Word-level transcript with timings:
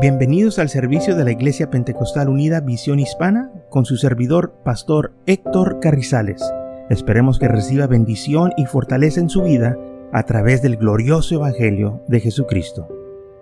Bienvenidos 0.00 0.60
al 0.60 0.68
servicio 0.68 1.16
de 1.16 1.24
la 1.24 1.32
Iglesia 1.32 1.70
Pentecostal 1.70 2.28
Unida 2.28 2.60
Visión 2.60 3.00
Hispana 3.00 3.50
con 3.68 3.84
su 3.84 3.96
servidor, 3.96 4.54
Pastor 4.64 5.12
Héctor 5.26 5.80
Carrizales. 5.80 6.40
Esperemos 6.88 7.40
que 7.40 7.48
reciba 7.48 7.88
bendición 7.88 8.52
y 8.56 8.66
fortaleza 8.66 9.18
en 9.18 9.28
su 9.28 9.42
vida 9.42 9.76
a 10.12 10.22
través 10.22 10.62
del 10.62 10.76
glorioso 10.76 11.34
Evangelio 11.34 12.00
de 12.06 12.20
Jesucristo. 12.20 12.86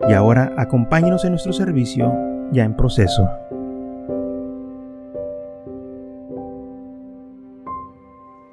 Y 0.08 0.14
ahora 0.14 0.54
acompáñenos 0.56 1.26
en 1.26 1.32
nuestro 1.32 1.52
servicio 1.52 2.10
ya 2.52 2.64
en 2.64 2.74
proceso. 2.74 3.28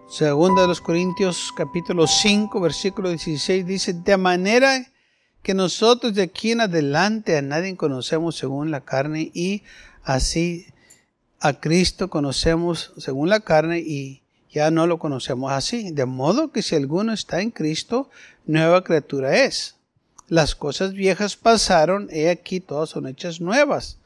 Segunda 0.10 0.64
de 0.64 0.68
los 0.68 0.82
Corintios 0.82 1.54
capítulo 1.56 2.06
5 2.06 2.60
versículo 2.60 3.08
16 3.08 3.66
dice, 3.66 3.94
de 3.94 4.18
manera 4.18 4.93
que 5.44 5.54
nosotros 5.54 6.16
de 6.16 6.24
aquí 6.24 6.52
en 6.52 6.62
adelante 6.62 7.38
a 7.38 7.42
nadie 7.42 7.76
conocemos 7.76 8.38
según 8.38 8.72
la 8.72 8.82
carne 8.82 9.30
y 9.34 9.62
así 10.04 10.66
a 11.42 11.60
Cristo 11.60 12.10
conocemos 12.10 12.94
según 12.98 13.28
la 13.28 13.42
carne 13.42 13.80
y 13.80 14.22
ya 14.50 14.72
no 14.72 14.88
lo 14.88 15.00
conocemos 15.00 15.52
así. 15.52 15.92
De 15.92 16.06
modo 16.06 16.52
que 16.52 16.62
si 16.62 16.76
alguno 16.76 17.12
está 17.12 17.42
en 17.42 17.52
Cristo, 17.52 18.10
nueva 18.46 18.86
criatura 18.86 19.44
es. 19.44 19.76
Las 20.30 20.56
cosas 20.56 20.94
viejas 20.94 21.36
pasaron, 21.36 22.08
he 22.10 22.30
aquí 22.30 22.62
todas 22.62 22.92
son 22.92 23.08
hechas 23.08 23.42
nuevas. 23.42 23.98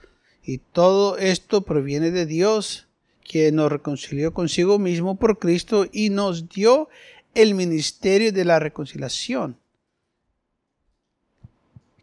Y 0.43 0.57
todo 0.57 1.17
esto 1.19 1.61
proviene 1.61 2.09
de 2.09 2.25
Dios, 2.25 2.87
quien 3.29 3.57
nos 3.57 3.71
reconcilió 3.71 4.33
consigo 4.33 4.79
mismo 4.79 5.17
por 5.17 5.37
Cristo 5.37 5.85
y 5.91 6.09
nos 6.09 6.49
dio 6.49 6.89
el 7.35 7.53
ministerio 7.53 8.31
de 8.31 8.45
la 8.45 8.57
reconciliación 8.57 9.57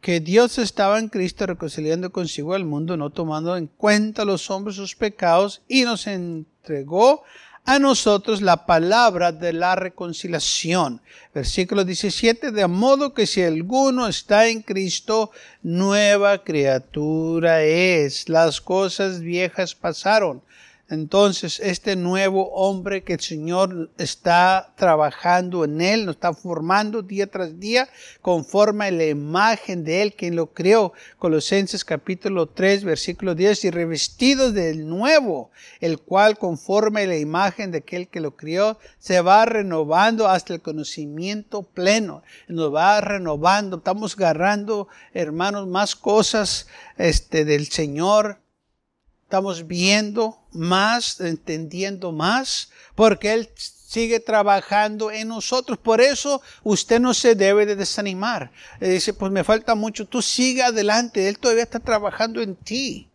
que 0.04 0.20
Dios 0.20 0.58
estaba 0.58 0.98
en 0.98 1.08
Cristo 1.08 1.46
reconciliando 1.46 2.12
consigo 2.12 2.52
al 2.52 2.66
mundo, 2.66 2.94
no 2.94 3.08
tomando 3.08 3.56
en 3.56 3.68
cuenta 3.68 4.26
los 4.26 4.50
hombres 4.50 4.76
sus 4.76 4.94
pecados, 4.94 5.62
y 5.66 5.84
nos 5.84 6.06
entregó 6.06 7.22
a 7.64 7.78
nosotros 7.78 8.42
la 8.42 8.66
palabra 8.66 9.32
de 9.32 9.54
la 9.54 9.76
reconciliación. 9.76 11.00
Versículo 11.34 11.86
17, 11.86 12.50
de 12.50 12.66
modo 12.66 13.14
que 13.14 13.26
si 13.26 13.42
alguno 13.42 14.06
está 14.06 14.46
en 14.48 14.60
Cristo, 14.60 15.30
nueva 15.62 16.44
criatura 16.44 17.62
es. 17.62 18.28
Las 18.28 18.60
cosas 18.60 19.20
viejas 19.20 19.74
pasaron. 19.74 20.42
Entonces, 20.90 21.60
este 21.60 21.96
nuevo 21.96 22.50
hombre 22.50 23.04
que 23.04 23.14
el 23.14 23.20
Señor 23.20 23.90
está 23.96 24.74
trabajando 24.76 25.64
en 25.64 25.80
él, 25.80 26.04
nos 26.04 26.16
está 26.16 26.34
formando 26.34 27.00
día 27.00 27.26
tras 27.26 27.58
día, 27.58 27.88
conforme 28.20 28.84
a 28.84 28.90
la 28.90 29.06
imagen 29.06 29.82
de 29.82 30.02
él, 30.02 30.14
quien 30.14 30.36
lo 30.36 30.52
creó. 30.52 30.92
Colosenses 31.18 31.86
capítulo 31.86 32.50
3, 32.50 32.84
versículo 32.84 33.34
10, 33.34 33.64
y 33.64 33.70
revestidos 33.70 34.52
del 34.52 34.86
nuevo, 34.86 35.50
el 35.80 36.00
cual 36.00 36.36
conforme 36.36 37.04
a 37.04 37.06
la 37.06 37.16
imagen 37.16 37.70
de 37.70 37.78
aquel 37.78 38.08
que 38.08 38.20
lo 38.20 38.36
crió, 38.36 38.78
se 38.98 39.22
va 39.22 39.46
renovando 39.46 40.28
hasta 40.28 40.52
el 40.52 40.60
conocimiento 40.60 41.62
pleno. 41.62 42.22
Nos 42.46 42.74
va 42.74 43.00
renovando, 43.00 43.78
estamos 43.78 44.18
agarrando, 44.18 44.88
hermanos, 45.14 45.66
más 45.66 45.96
cosas 45.96 46.66
este, 46.98 47.46
del 47.46 47.68
Señor 47.68 48.43
estamos 49.34 49.66
viendo 49.66 50.38
más, 50.52 51.20
entendiendo 51.20 52.12
más, 52.12 52.70
porque 52.94 53.32
Él 53.32 53.48
sigue 53.56 54.20
trabajando 54.20 55.10
en 55.10 55.26
nosotros. 55.26 55.76
Por 55.76 56.00
eso 56.00 56.40
usted 56.62 57.00
no 57.00 57.12
se 57.14 57.34
debe 57.34 57.66
de 57.66 57.74
desanimar. 57.74 58.52
dice, 58.78 59.12
pues 59.12 59.32
me 59.32 59.42
falta 59.42 59.74
mucho, 59.74 60.06
tú 60.06 60.22
sigue 60.22 60.62
adelante, 60.62 61.28
Él 61.28 61.40
todavía 61.40 61.64
está 61.64 61.80
trabajando 61.80 62.42
en 62.42 62.54
ti. 62.54 63.08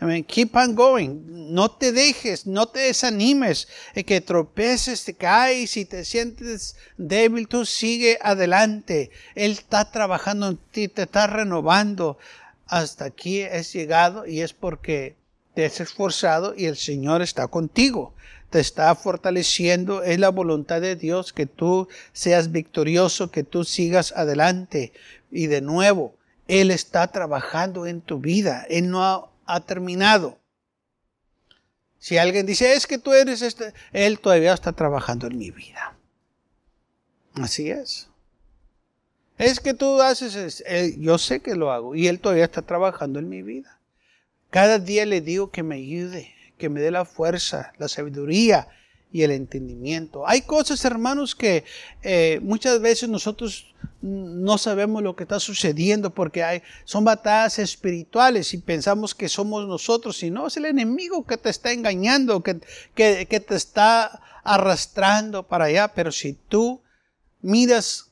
I 0.00 0.24
keep 0.24 0.56
on 0.56 0.74
going. 0.74 1.54
No 1.54 1.70
te 1.70 1.92
dejes, 1.92 2.44
no 2.44 2.66
te 2.66 2.80
desanimes. 2.80 3.68
que 4.04 4.20
tropeces, 4.20 5.04
te 5.04 5.14
caes 5.14 5.76
y 5.76 5.84
te 5.84 6.04
sientes 6.04 6.74
débil, 6.96 7.46
tú 7.46 7.64
sigue 7.64 8.18
adelante. 8.20 9.12
Él 9.36 9.52
está 9.52 9.92
trabajando 9.92 10.48
en 10.48 10.56
ti, 10.72 10.88
te 10.88 11.02
está 11.02 11.28
renovando. 11.28 12.18
Hasta 12.66 13.04
aquí 13.04 13.42
es 13.42 13.72
llegado 13.72 14.26
y 14.26 14.40
es 14.40 14.52
porque 14.52 15.21
te 15.54 15.66
has 15.66 15.80
esforzado 15.80 16.54
y 16.56 16.66
el 16.66 16.76
Señor 16.76 17.22
está 17.22 17.46
contigo. 17.48 18.14
Te 18.50 18.60
está 18.60 18.94
fortaleciendo. 18.94 20.02
Es 20.02 20.18
la 20.18 20.30
voluntad 20.30 20.80
de 20.80 20.96
Dios 20.96 21.32
que 21.32 21.46
tú 21.46 21.88
seas 22.12 22.52
victorioso, 22.52 23.30
que 23.30 23.44
tú 23.44 23.64
sigas 23.64 24.12
adelante. 24.12 24.92
Y 25.30 25.46
de 25.46 25.60
nuevo, 25.60 26.16
Él 26.48 26.70
está 26.70 27.06
trabajando 27.08 27.86
en 27.86 28.00
tu 28.00 28.18
vida. 28.18 28.66
Él 28.68 28.90
no 28.90 29.30
ha, 29.46 29.60
terminado. 29.60 30.38
Si 31.98 32.18
alguien 32.18 32.46
dice, 32.46 32.72
es 32.74 32.86
que 32.86 32.98
tú 32.98 33.12
eres 33.12 33.42
este, 33.42 33.74
Él 33.92 34.18
todavía 34.18 34.54
está 34.54 34.72
trabajando 34.72 35.26
en 35.26 35.38
mi 35.38 35.50
vida. 35.50 35.96
Así 37.34 37.70
es. 37.70 38.08
Es 39.38 39.60
que 39.60 39.74
tú 39.74 40.00
haces, 40.00 40.62
yo 40.98 41.18
sé 41.18 41.40
que 41.40 41.54
lo 41.54 41.72
hago 41.72 41.94
y 41.94 42.08
Él 42.08 42.20
todavía 42.20 42.44
está 42.44 42.62
trabajando 42.62 43.18
en 43.18 43.28
mi 43.28 43.42
vida. 43.42 43.81
Cada 44.52 44.78
día 44.78 45.06
le 45.06 45.22
digo 45.22 45.50
que 45.50 45.62
me 45.62 45.76
ayude, 45.76 46.34
que 46.58 46.68
me 46.68 46.82
dé 46.82 46.90
la 46.90 47.06
fuerza, 47.06 47.72
la 47.78 47.88
sabiduría 47.88 48.68
y 49.10 49.22
el 49.22 49.30
entendimiento. 49.30 50.28
Hay 50.28 50.42
cosas, 50.42 50.84
hermanos, 50.84 51.34
que 51.34 51.64
eh, 52.02 52.38
muchas 52.42 52.78
veces 52.82 53.08
nosotros 53.08 53.74
no 54.02 54.58
sabemos 54.58 55.02
lo 55.02 55.16
que 55.16 55.22
está 55.22 55.40
sucediendo 55.40 56.10
porque 56.10 56.44
hay, 56.44 56.62
son 56.84 57.02
batallas 57.02 57.58
espirituales 57.60 58.52
y 58.52 58.58
pensamos 58.58 59.14
que 59.14 59.30
somos 59.30 59.66
nosotros 59.66 60.22
y 60.22 60.30
no, 60.30 60.48
es 60.48 60.58
el 60.58 60.66
enemigo 60.66 61.24
que 61.24 61.38
te 61.38 61.48
está 61.48 61.72
engañando, 61.72 62.42
que, 62.42 62.60
que, 62.94 63.24
que 63.24 63.40
te 63.40 63.54
está 63.54 64.20
arrastrando 64.44 65.44
para 65.44 65.64
allá. 65.64 65.94
Pero 65.94 66.12
si 66.12 66.34
tú 66.34 66.82
miras 67.40 68.11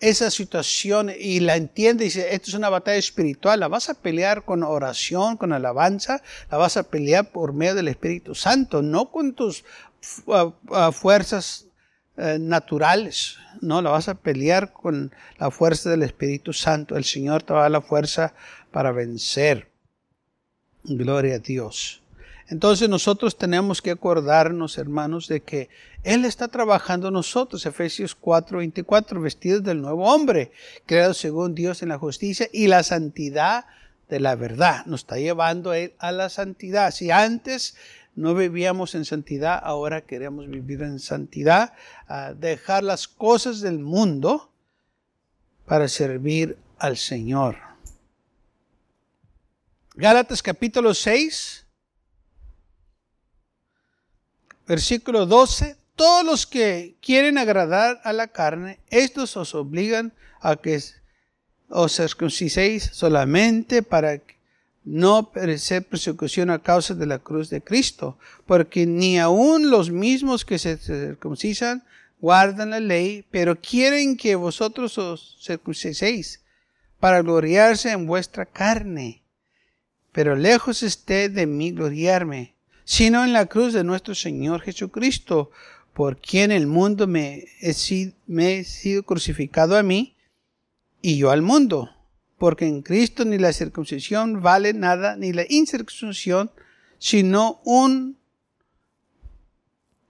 esa 0.00 0.30
situación 0.30 1.12
y 1.16 1.40
la 1.40 1.56
entiende 1.56 2.04
y 2.04 2.08
dice, 2.08 2.34
esto 2.34 2.50
es 2.50 2.54
una 2.54 2.70
batalla 2.70 2.96
espiritual, 2.96 3.60
la 3.60 3.68
vas 3.68 3.90
a 3.90 3.94
pelear 3.94 4.44
con 4.44 4.62
oración, 4.62 5.36
con 5.36 5.52
alabanza, 5.52 6.22
la 6.50 6.56
vas 6.56 6.76
a 6.78 6.84
pelear 6.84 7.30
por 7.30 7.52
medio 7.52 7.74
del 7.74 7.88
Espíritu 7.88 8.34
Santo, 8.34 8.80
no 8.80 9.10
con 9.10 9.34
tus 9.34 9.64
fuerzas 10.92 11.66
uh, 12.16 12.38
naturales, 12.38 13.36
no, 13.60 13.82
la 13.82 13.90
vas 13.90 14.08
a 14.08 14.14
pelear 14.14 14.72
con 14.72 15.12
la 15.38 15.50
fuerza 15.50 15.90
del 15.90 16.02
Espíritu 16.02 16.54
Santo. 16.54 16.96
El 16.96 17.04
Señor 17.04 17.42
te 17.42 17.52
va 17.52 17.60
a 17.60 17.62
dar 17.62 17.70
la 17.70 17.82
fuerza 17.82 18.32
para 18.70 18.92
vencer. 18.92 19.68
Gloria 20.84 21.34
a 21.34 21.38
Dios. 21.38 21.99
Entonces 22.50 22.88
nosotros 22.88 23.38
tenemos 23.38 23.80
que 23.80 23.92
acordarnos, 23.92 24.76
hermanos, 24.76 25.28
de 25.28 25.40
que 25.40 25.68
Él 26.02 26.24
está 26.24 26.48
trabajando 26.48 27.12
nosotros, 27.12 27.64
Efesios 27.64 28.16
4, 28.16 28.58
24, 28.58 29.20
vestidos 29.20 29.62
del 29.62 29.80
nuevo 29.80 30.12
hombre, 30.12 30.50
creado 30.84 31.14
según 31.14 31.54
Dios 31.54 31.82
en 31.82 31.90
la 31.90 31.98
justicia 31.98 32.48
y 32.52 32.66
la 32.66 32.82
santidad 32.82 33.66
de 34.08 34.18
la 34.18 34.34
verdad. 34.34 34.84
Nos 34.86 35.02
está 35.02 35.16
llevando 35.16 35.70
a, 35.70 35.78
él 35.78 35.94
a 36.00 36.10
la 36.10 36.28
santidad. 36.28 36.90
Si 36.90 37.12
antes 37.12 37.76
no 38.16 38.34
vivíamos 38.34 38.96
en 38.96 39.04
santidad, 39.04 39.60
ahora 39.62 40.00
queremos 40.00 40.48
vivir 40.48 40.82
en 40.82 40.98
santidad, 40.98 41.72
dejar 42.36 42.82
las 42.82 43.06
cosas 43.06 43.60
del 43.60 43.78
mundo 43.78 44.50
para 45.66 45.86
servir 45.86 46.58
al 46.80 46.96
Señor. 46.96 47.58
Gálatas 49.94 50.42
capítulo 50.42 50.94
6 50.94 51.69
Versículo 54.66 55.26
12. 55.26 55.76
Todos 55.96 56.24
los 56.24 56.46
que 56.46 56.94
quieren 57.02 57.36
agradar 57.36 58.00
a 58.04 58.12
la 58.12 58.28
carne, 58.28 58.78
estos 58.88 59.36
os 59.36 59.54
obligan 59.54 60.12
a 60.40 60.56
que 60.56 60.80
os 61.68 61.92
circunciséis 61.92 62.90
solamente 62.92 63.82
para 63.82 64.20
no 64.84 65.30
perecer 65.30 65.84
persecución 65.84 66.50
a 66.50 66.58
causa 66.58 66.94
de 66.94 67.06
la 67.06 67.18
cruz 67.18 67.50
de 67.50 67.60
Cristo, 67.60 68.18
porque 68.46 68.86
ni 68.86 69.18
aun 69.18 69.70
los 69.70 69.90
mismos 69.90 70.44
que 70.44 70.58
se 70.58 70.78
circuncisan 70.78 71.84
guardan 72.20 72.70
la 72.70 72.80
ley, 72.80 73.24
pero 73.30 73.60
quieren 73.60 74.16
que 74.16 74.34
vosotros 74.36 74.98
os 74.98 75.36
circunciséis 75.40 76.40
para 76.98 77.22
gloriarse 77.22 77.90
en 77.90 78.06
vuestra 78.06 78.46
carne. 78.46 79.22
Pero 80.12 80.34
lejos 80.36 80.82
esté 80.82 81.28
de 81.28 81.46
mí 81.46 81.72
gloriarme, 81.72 82.54
sino 82.90 83.22
en 83.22 83.32
la 83.32 83.46
cruz 83.46 83.72
de 83.72 83.84
nuestro 83.84 84.16
Señor 84.16 84.62
Jesucristo, 84.62 85.52
por 85.94 86.20
quien 86.20 86.50
el 86.50 86.66
mundo 86.66 87.06
me 87.06 87.44
he, 87.60 87.72
sido, 87.72 89.04
crucificado 89.04 89.78
a 89.78 89.84
mí 89.84 90.16
y 91.00 91.16
yo 91.16 91.30
al 91.30 91.40
mundo, 91.40 91.88
porque 92.36 92.66
en 92.66 92.82
Cristo 92.82 93.24
ni 93.24 93.38
la 93.38 93.52
circuncisión 93.52 94.42
vale 94.42 94.72
nada, 94.74 95.14
ni 95.14 95.32
la 95.32 95.44
incircuncisión, 95.48 96.50
sino 96.98 97.60
un, 97.64 98.18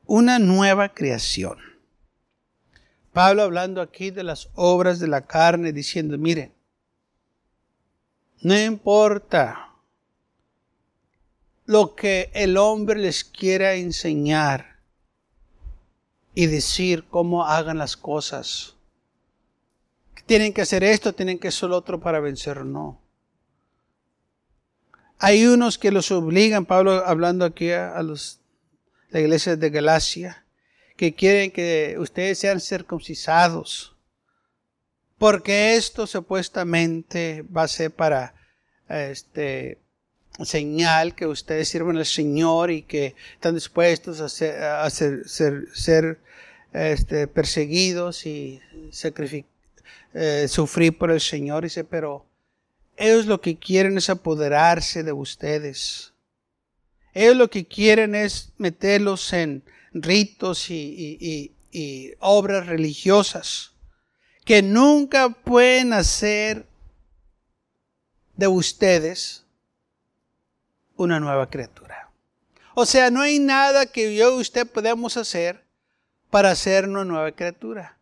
una 0.06 0.38
nueva 0.38 0.94
creación. 0.94 1.58
Pablo 3.12 3.42
hablando 3.42 3.82
aquí 3.82 4.10
de 4.10 4.22
las 4.22 4.48
obras 4.54 4.98
de 5.00 5.08
la 5.08 5.26
carne, 5.26 5.74
diciendo, 5.74 6.16
miren, 6.16 6.54
No 8.40 8.58
importa 8.58 9.69
lo 11.70 11.94
que 11.94 12.32
el 12.34 12.56
hombre 12.56 12.98
les 12.98 13.22
quiera 13.22 13.74
enseñar 13.74 14.80
y 16.34 16.46
decir 16.46 17.04
cómo 17.08 17.46
hagan 17.46 17.78
las 17.78 17.96
cosas. 17.96 18.74
Tienen 20.26 20.52
que 20.52 20.62
hacer 20.62 20.82
esto, 20.82 21.12
tienen 21.12 21.38
que 21.38 21.46
hacer 21.46 21.68
lo 21.68 21.76
otro 21.76 22.00
para 22.00 22.18
vencer, 22.18 22.64
no. 22.64 23.00
Hay 25.16 25.46
unos 25.46 25.78
que 25.78 25.92
los 25.92 26.10
obligan, 26.10 26.66
Pablo 26.66 27.06
hablando 27.06 27.44
aquí 27.44 27.70
a, 27.70 28.02
los, 28.02 28.40
la 29.10 29.20
iglesia 29.20 29.54
de 29.54 29.70
Galacia, 29.70 30.44
que 30.96 31.14
quieren 31.14 31.52
que 31.52 31.94
ustedes 32.00 32.40
sean 32.40 32.58
circuncisados. 32.60 33.94
Porque 35.18 35.76
esto 35.76 36.08
supuestamente 36.08 37.42
va 37.42 37.62
a 37.62 37.68
ser 37.68 37.92
para 37.92 38.34
este 38.88 39.78
señal 40.44 41.14
que 41.14 41.26
ustedes 41.26 41.68
sirven 41.68 41.96
al 41.96 42.06
Señor 42.06 42.70
y 42.70 42.82
que 42.82 43.14
están 43.34 43.54
dispuestos 43.54 44.20
a 44.20 44.28
ser, 44.90 46.18
este, 46.72 47.26
perseguidos 47.26 48.26
y 48.26 48.60
eh, 50.14 50.48
sufrir 50.48 50.96
por 50.96 51.10
el 51.10 51.20
Señor. 51.20 51.66
Pero 51.88 52.24
ellos 52.96 53.26
lo 53.26 53.40
que 53.40 53.58
quieren 53.58 53.98
es 53.98 54.10
apoderarse 54.10 55.02
de 55.02 55.12
ustedes. 55.12 56.12
Ellos 57.12 57.36
lo 57.36 57.50
que 57.50 57.66
quieren 57.66 58.14
es 58.14 58.52
meterlos 58.58 59.32
en 59.32 59.62
ritos 59.92 60.70
y, 60.70 61.52
obras 62.18 62.66
religiosas 62.66 63.72
que 64.44 64.62
nunca 64.62 65.28
pueden 65.30 65.92
hacer 65.92 66.66
de 68.36 68.48
ustedes 68.48 69.44
una 71.04 71.18
nueva 71.18 71.48
criatura. 71.48 72.10
O 72.74 72.84
sea, 72.84 73.10
no 73.10 73.22
hay 73.22 73.38
nada 73.38 73.86
que 73.86 74.14
yo 74.14 74.36
y 74.36 74.40
usted 74.40 74.66
podamos 74.66 75.16
hacer 75.16 75.64
para 76.30 76.50
hacer 76.50 76.88
una 76.88 77.04
nueva 77.04 77.32
criatura. 77.32 77.96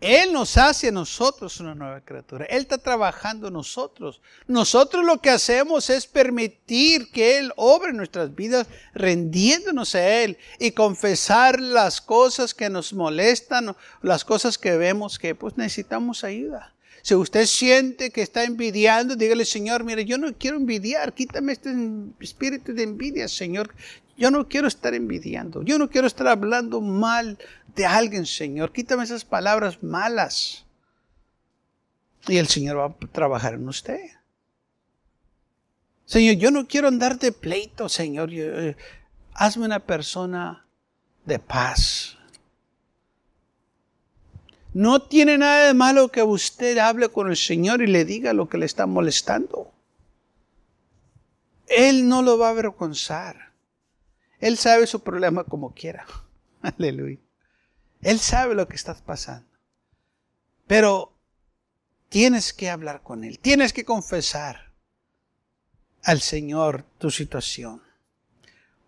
Él 0.00 0.32
nos 0.32 0.56
hace 0.56 0.88
a 0.88 0.92
nosotros 0.92 1.60
una 1.60 1.74
nueva 1.74 2.00
criatura. 2.00 2.44
Él 2.46 2.62
está 2.62 2.78
trabajando 2.78 3.48
en 3.48 3.54
nosotros. 3.54 4.20
Nosotros 4.46 5.04
lo 5.04 5.20
que 5.20 5.30
hacemos 5.30 5.88
es 5.88 6.06
permitir 6.06 7.10
que 7.10 7.38
Él 7.38 7.52
obre 7.56 7.92
nuestras 7.92 8.34
vidas, 8.34 8.66
rendiéndonos 8.92 9.94
a 9.94 10.06
Él 10.06 10.36
y 10.58 10.72
confesar 10.72 11.60
las 11.60 12.00
cosas 12.00 12.52
que 12.52 12.68
nos 12.68 12.92
molestan, 12.92 13.76
las 14.02 14.24
cosas 14.24 14.58
que 14.58 14.76
vemos 14.76 15.18
que 15.18 15.34
pues 15.34 15.56
necesitamos 15.56 16.24
ayuda. 16.24 16.73
Si 17.04 17.14
usted 17.14 17.44
siente 17.44 18.10
que 18.10 18.22
está 18.22 18.44
envidiando, 18.44 19.14
dígale, 19.14 19.44
Señor, 19.44 19.84
mire, 19.84 20.06
yo 20.06 20.16
no 20.16 20.32
quiero 20.38 20.56
envidiar, 20.56 21.12
quítame 21.12 21.52
este 21.52 21.70
espíritu 22.18 22.72
de 22.72 22.84
envidia, 22.84 23.28
Señor. 23.28 23.74
Yo 24.16 24.30
no 24.30 24.48
quiero 24.48 24.68
estar 24.68 24.94
envidiando, 24.94 25.62
yo 25.62 25.78
no 25.78 25.90
quiero 25.90 26.06
estar 26.06 26.26
hablando 26.28 26.80
mal 26.80 27.36
de 27.76 27.84
alguien, 27.84 28.24
Señor. 28.24 28.72
Quítame 28.72 29.04
esas 29.04 29.22
palabras 29.22 29.82
malas. 29.82 30.64
Y 32.26 32.38
el 32.38 32.48
Señor 32.48 32.78
va 32.78 32.86
a 32.86 33.12
trabajar 33.12 33.52
en 33.52 33.68
usted. 33.68 34.00
Señor, 36.06 36.36
yo 36.36 36.50
no 36.50 36.66
quiero 36.66 36.88
andar 36.88 37.18
de 37.18 37.32
pleito, 37.32 37.90
Señor. 37.90 38.30
Eh, 38.32 38.76
hazme 39.34 39.66
una 39.66 39.80
persona 39.80 40.64
de 41.26 41.38
paz. 41.38 42.13
No 44.74 45.00
tiene 45.00 45.38
nada 45.38 45.68
de 45.68 45.74
malo 45.74 46.10
que 46.10 46.24
usted 46.24 46.76
hable 46.78 47.08
con 47.08 47.30
el 47.30 47.36
Señor 47.36 47.80
y 47.80 47.86
le 47.86 48.04
diga 48.04 48.32
lo 48.32 48.48
que 48.48 48.58
le 48.58 48.66
está 48.66 48.86
molestando. 48.86 49.72
Él 51.68 52.08
no 52.08 52.22
lo 52.22 52.36
va 52.38 52.48
a 52.48 52.50
avergonzar. 52.50 53.52
Él 54.40 54.58
sabe 54.58 54.88
su 54.88 55.00
problema 55.04 55.44
como 55.44 55.72
quiera. 55.72 56.04
Aleluya. 56.62 57.20
Él 58.02 58.18
sabe 58.18 58.56
lo 58.56 58.66
que 58.66 58.74
estás 58.74 59.00
pasando. 59.00 59.48
Pero 60.66 61.12
tienes 62.08 62.52
que 62.52 62.68
hablar 62.68 63.02
con 63.02 63.22
Él, 63.22 63.38
tienes 63.38 63.72
que 63.72 63.84
confesar 63.84 64.72
al 66.02 66.20
Señor 66.20 66.84
tu 66.98 67.12
situación. 67.12 67.80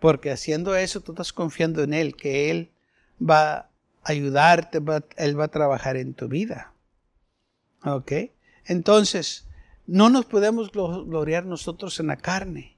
Porque 0.00 0.32
haciendo 0.32 0.74
eso 0.74 1.00
tú 1.00 1.12
estás 1.12 1.32
confiando 1.32 1.84
en 1.84 1.94
Él, 1.94 2.16
que 2.16 2.50
Él 2.50 2.72
va 3.22 3.70
ayudarte, 4.06 4.80
Él 5.16 5.38
va 5.38 5.44
a 5.44 5.48
trabajar 5.48 5.96
en 5.96 6.14
tu 6.14 6.28
vida. 6.28 6.72
¿Ok? 7.84 8.12
Entonces, 8.64 9.46
no 9.86 10.10
nos 10.10 10.24
podemos 10.24 10.70
gloriar 10.72 11.44
nosotros 11.44 12.00
en 12.00 12.08
la 12.08 12.16
carne. 12.16 12.76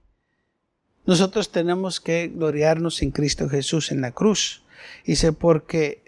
Nosotros 1.07 1.51
tenemos 1.51 2.01
que 2.01 2.29
gloriarnos 2.29 3.01
en 3.03 3.11
Cristo 3.11 3.49
Jesús 3.49 3.93
en 3.93 4.01
la 4.01 4.13
cruz. 4.13 4.63
Dice, 5.05 5.33
porque 5.33 6.05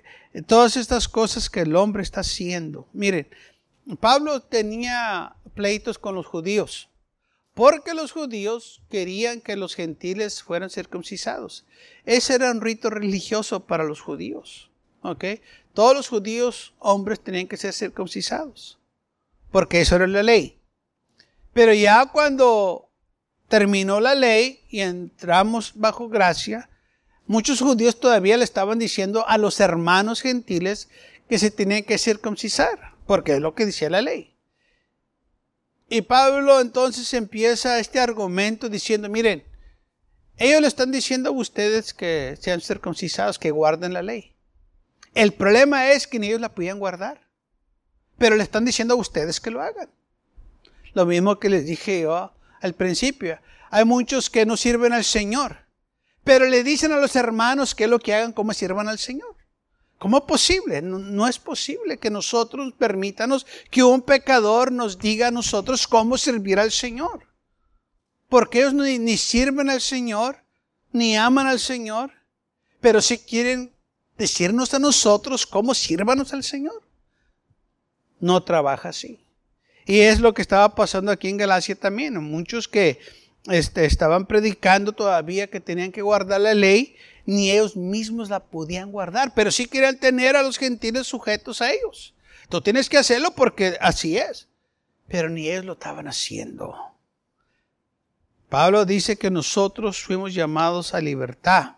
todas 0.47 0.77
estas 0.77 1.09
cosas 1.09 1.49
que 1.49 1.61
el 1.61 1.77
hombre 1.77 2.03
está 2.03 2.21
haciendo. 2.21 2.87
Miren, 2.93 3.27
Pablo 3.99 4.41
tenía 4.41 5.37
pleitos 5.55 5.99
con 5.99 6.15
los 6.15 6.27
judíos, 6.27 6.91
porque 7.55 7.95
los 7.95 8.13
judíos 8.13 8.83
querían 8.91 9.41
que 9.41 9.57
los 9.57 9.75
gentiles 9.75 10.43
fueran 10.43 10.71
circuncisados. 10.71 11.65
Ese 12.05 12.35
era 12.35 12.51
un 12.51 12.61
rito 12.61 12.91
religioso 12.91 13.67
para 13.67 13.85
los 13.85 14.01
judíos. 14.01 14.70
¿Ok? 15.02 15.25
Todos 15.75 15.94
los 15.94 16.08
judíos 16.08 16.75
hombres 16.79 17.20
tenían 17.20 17.47
que 17.47 17.56
ser 17.56 17.73
circuncisados, 17.73 18.79
porque 19.50 19.81
eso 19.81 19.97
era 19.97 20.06
la 20.06 20.23
ley. 20.23 20.61
Pero 21.52 21.73
ya 21.75 22.06
cuando 22.06 22.91
terminó 23.49 24.00
la 24.00 24.14
ley 24.14 24.64
y 24.69 24.81
entramos 24.81 25.73
bajo 25.75 26.08
gracia, 26.08 26.70
Muchos 27.31 27.61
judíos 27.61 28.00
todavía 28.00 28.37
le 28.37 28.43
estaban 28.43 28.81
diciendo 28.81 29.25
a 29.29 29.38
los 29.38 29.61
hermanos 29.61 30.20
gentiles 30.20 30.88
que 31.29 31.38
se 31.38 31.52
tenían 31.52 31.85
que 31.85 31.97
circuncisar, 31.97 32.97
porque 33.06 33.35
es 33.35 33.41
lo 33.41 33.55
que 33.55 33.67
decía 33.67 33.88
la 33.88 34.02
ley. 34.02 34.37
Y 35.88 36.02
Pablo 36.02 36.61
entonces 36.61 37.14
empieza 37.14 37.79
este 37.79 38.00
argumento 38.00 38.69
diciendo, 38.69 39.08
miren, 39.08 39.44
ellos 40.38 40.61
le 40.61 40.67
están 40.67 40.91
diciendo 40.91 41.31
a 41.31 41.32
ustedes 41.32 41.94
que 41.94 42.37
sean 42.41 42.61
circuncisados, 42.61 43.38
que 43.38 43.52
guarden 43.52 43.93
la 43.93 44.02
ley. 44.02 44.35
El 45.15 45.33
problema 45.33 45.91
es 45.91 46.07
que 46.07 46.19
ni 46.19 46.29
ellos 46.29 46.41
la 46.41 46.55
podían 46.55 46.79
guardar, 46.79 47.21
pero 48.19 48.37
le 48.37 48.43
están 48.43 48.65
diciendo 48.65 48.95
a 48.95 48.99
ustedes 48.99 49.41
que 49.41 49.51
lo 49.51 49.61
hagan. 49.61 49.91
Lo 50.95 51.07
mismo 51.07 51.39
que 51.39 51.51
les 51.51 51.67
dije 51.67 52.02
yo 52.02 52.33
al 52.61 52.75
principio. 52.75 53.38
Hay 53.71 53.85
muchos 53.85 54.31
que 54.31 54.47
no 54.47 54.57
sirven 54.57 54.93
al 54.93 55.05
Señor 55.05 55.71
pero 56.25 56.47
le 56.47 56.62
dicen 56.62 56.93
a 56.93 56.99
los 56.99 57.17
hermanos 57.17 57.75
que 57.75 57.87
lo 57.87 57.99
que 57.99 58.14
hagan 58.14 58.33
como 58.33 58.52
sirvan 58.52 58.88
al 58.88 58.99
Señor. 58.99 59.37
¿Cómo 59.99 60.19
es 60.19 60.25
posible? 60.25 60.81
No, 60.81 61.29
es 61.29 61.38
posible 61.38 61.99
que 61.99 62.11
nosotros 62.11 62.73
permítanos 62.79 63.47
que 63.71 63.83
un 63.83 64.00
pecador 64.00 64.73
nos 64.73 64.99
diga 64.99 65.29
a 65.29 65.31
nosotros 65.31 65.87
cómo 65.87 66.17
servir 66.17 66.59
al 66.59 66.73
Señor. 66.73 67.26
Porque 68.29 68.61
ellos 68.61 68.75
ni 68.75 69.17
sirven 69.19 69.69
al 69.69 69.81
Señor, 69.81 70.43
ni 70.93 71.17
aman 71.17 71.47
al 71.47 71.59
Señor, 71.59 72.12
pero 72.81 73.02
si 73.02 73.19
quieren 73.19 73.75
decirnos 74.21 74.75
a 74.75 74.79
nosotros 74.79 75.47
cómo 75.47 75.75
sírvanos 75.75 76.35
al 76.35 76.45
Señor. 76.45 76.83
No 78.21 78.43
trabaja 78.43 78.91
así. 78.91 79.19
Y 79.87 80.00
es 80.00 80.21
lo 80.21 80.35
que 80.35 80.43
estaba 80.43 80.75
pasando 80.75 81.11
aquí 81.11 81.29
en 81.29 81.39
Galacia 81.39 81.75
también. 81.75 82.23
Muchos 82.23 82.69
que 82.69 83.00
este, 83.47 83.87
estaban 83.87 84.27
predicando 84.27 84.93
todavía 84.93 85.47
que 85.47 85.59
tenían 85.59 85.91
que 85.91 86.03
guardar 86.03 86.43
la 86.43 86.53
ley, 86.53 86.97
ni 87.25 87.50
ellos 87.50 87.77
mismos 87.77 88.29
la 88.29 88.41
podían 88.41 88.93
guardar, 88.93 89.33
pero 89.35 89.50
sí 89.50 89.65
querían 89.65 89.99
tener 89.99 90.37
a 90.37 90.43
los 90.43 90.59
gentiles 90.59 91.07
sujetos 91.07 91.62
a 91.62 91.73
ellos. 91.73 92.12
Tú 92.50 92.61
tienes 92.61 92.91
que 92.91 92.99
hacerlo 92.99 93.31
porque 93.35 93.79
así 93.81 94.19
es, 94.19 94.49
pero 95.09 95.31
ni 95.31 95.49
ellos 95.49 95.65
lo 95.65 95.73
estaban 95.73 96.09
haciendo. 96.09 96.77
Pablo 98.50 98.85
dice 98.85 99.17
que 99.17 99.31
nosotros 99.31 100.03
fuimos 100.03 100.35
llamados 100.35 100.93
a 100.93 101.00
libertad. 101.00 101.77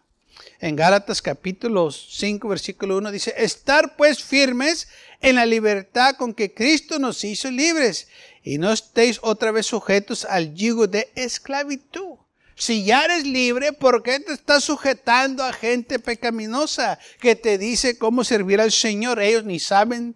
En 0.62 0.76
Gálatas 0.76 1.21
capítulo 1.21 1.90
5, 1.90 2.47
versículo 2.47 2.97
1 2.99 3.11
dice, 3.11 3.35
estar 3.37 3.97
pues 3.97 4.23
firmes 4.23 4.87
en 5.21 5.35
la 5.35 5.45
libertad 5.45 6.14
con 6.14 6.33
que 6.33 6.54
Cristo 6.54 7.00
nos 7.00 7.25
hizo 7.25 7.50
libres 7.50 8.07
y 8.45 8.59
no 8.59 8.71
estéis 8.71 9.19
otra 9.23 9.50
vez 9.50 9.66
sujetos 9.66 10.25
al 10.25 10.54
yugo 10.54 10.87
de 10.87 11.11
esclavitud. 11.16 12.14
Si 12.54 12.85
ya 12.85 13.04
eres 13.07 13.26
libre, 13.26 13.73
¿por 13.73 14.04
qué 14.04 14.21
te 14.21 14.35
estás 14.35 14.62
sujetando 14.62 15.42
a 15.42 15.52
gente 15.52 15.99
pecaminosa 15.99 17.00
que 17.21 17.35
te 17.35 17.59
dice 17.59 17.99
cómo 17.99 18.23
servir 18.23 18.61
al 18.61 18.71
Señor? 18.71 19.21
Ellos 19.21 19.42
ni 19.45 19.59
saben 19.59 20.14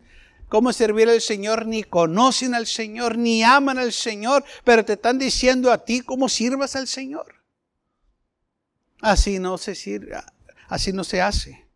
cómo 0.48 0.72
servir 0.72 1.08
al 1.08 1.22
Señor, 1.22 1.66
ni 1.66 1.82
conocen 1.82 2.54
al 2.54 2.68
Señor, 2.68 3.18
ni 3.18 3.42
aman 3.42 3.78
al 3.78 3.92
Señor, 3.92 4.44
pero 4.62 4.84
te 4.84 4.92
están 4.92 5.18
diciendo 5.18 5.72
a 5.72 5.84
ti 5.84 6.02
cómo 6.02 6.28
sirvas 6.28 6.76
al 6.76 6.86
Señor. 6.86 7.34
Así 9.00 9.40
no 9.40 9.58
se 9.58 9.74
sirve, 9.74 10.16
así 10.68 10.92
no 10.92 11.04
se 11.04 11.20
hace. 11.20 11.66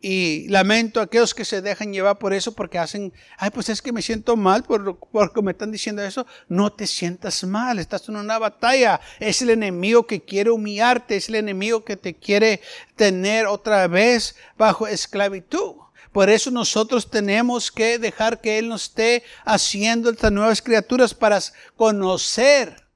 y 0.00 0.46
lamento 0.48 1.00
a 1.00 1.04
aquellos 1.04 1.34
que 1.34 1.44
se 1.44 1.60
dejan 1.60 1.92
llevar 1.92 2.18
por 2.18 2.32
eso 2.32 2.54
porque 2.54 2.78
hacen, 2.78 3.12
ay, 3.36 3.50
pues 3.50 3.68
es 3.68 3.82
que 3.82 3.92
me 3.92 4.00
siento 4.00 4.36
mal 4.36 4.62
por, 4.62 4.96
porque 4.98 5.42
me 5.42 5.50
están 5.50 5.72
diciendo 5.72 6.02
eso. 6.02 6.24
No 6.48 6.72
te 6.72 6.86
sientas 6.86 7.42
mal, 7.42 7.80
estás 7.80 8.08
en 8.08 8.16
una 8.16 8.38
batalla. 8.38 9.00
Es 9.18 9.42
el 9.42 9.50
enemigo 9.50 10.06
que 10.06 10.22
quiere 10.22 10.50
humillarte, 10.50 11.16
es 11.16 11.28
el 11.28 11.34
enemigo 11.34 11.84
que 11.84 11.96
te 11.96 12.14
quiere 12.14 12.60
tener 12.94 13.46
otra 13.46 13.88
vez 13.88 14.36
bajo 14.56 14.86
esclavitud. 14.86 15.74
Por 16.12 16.30
eso 16.30 16.50
nosotros 16.50 17.10
tenemos 17.10 17.70
que 17.70 17.98
dejar 17.98 18.40
que 18.40 18.58
Él 18.58 18.68
nos 18.68 18.84
esté 18.84 19.24
haciendo 19.44 20.10
estas 20.10 20.32
nuevas 20.32 20.62
criaturas 20.62 21.12
para 21.12 21.40
conocer 21.76 22.87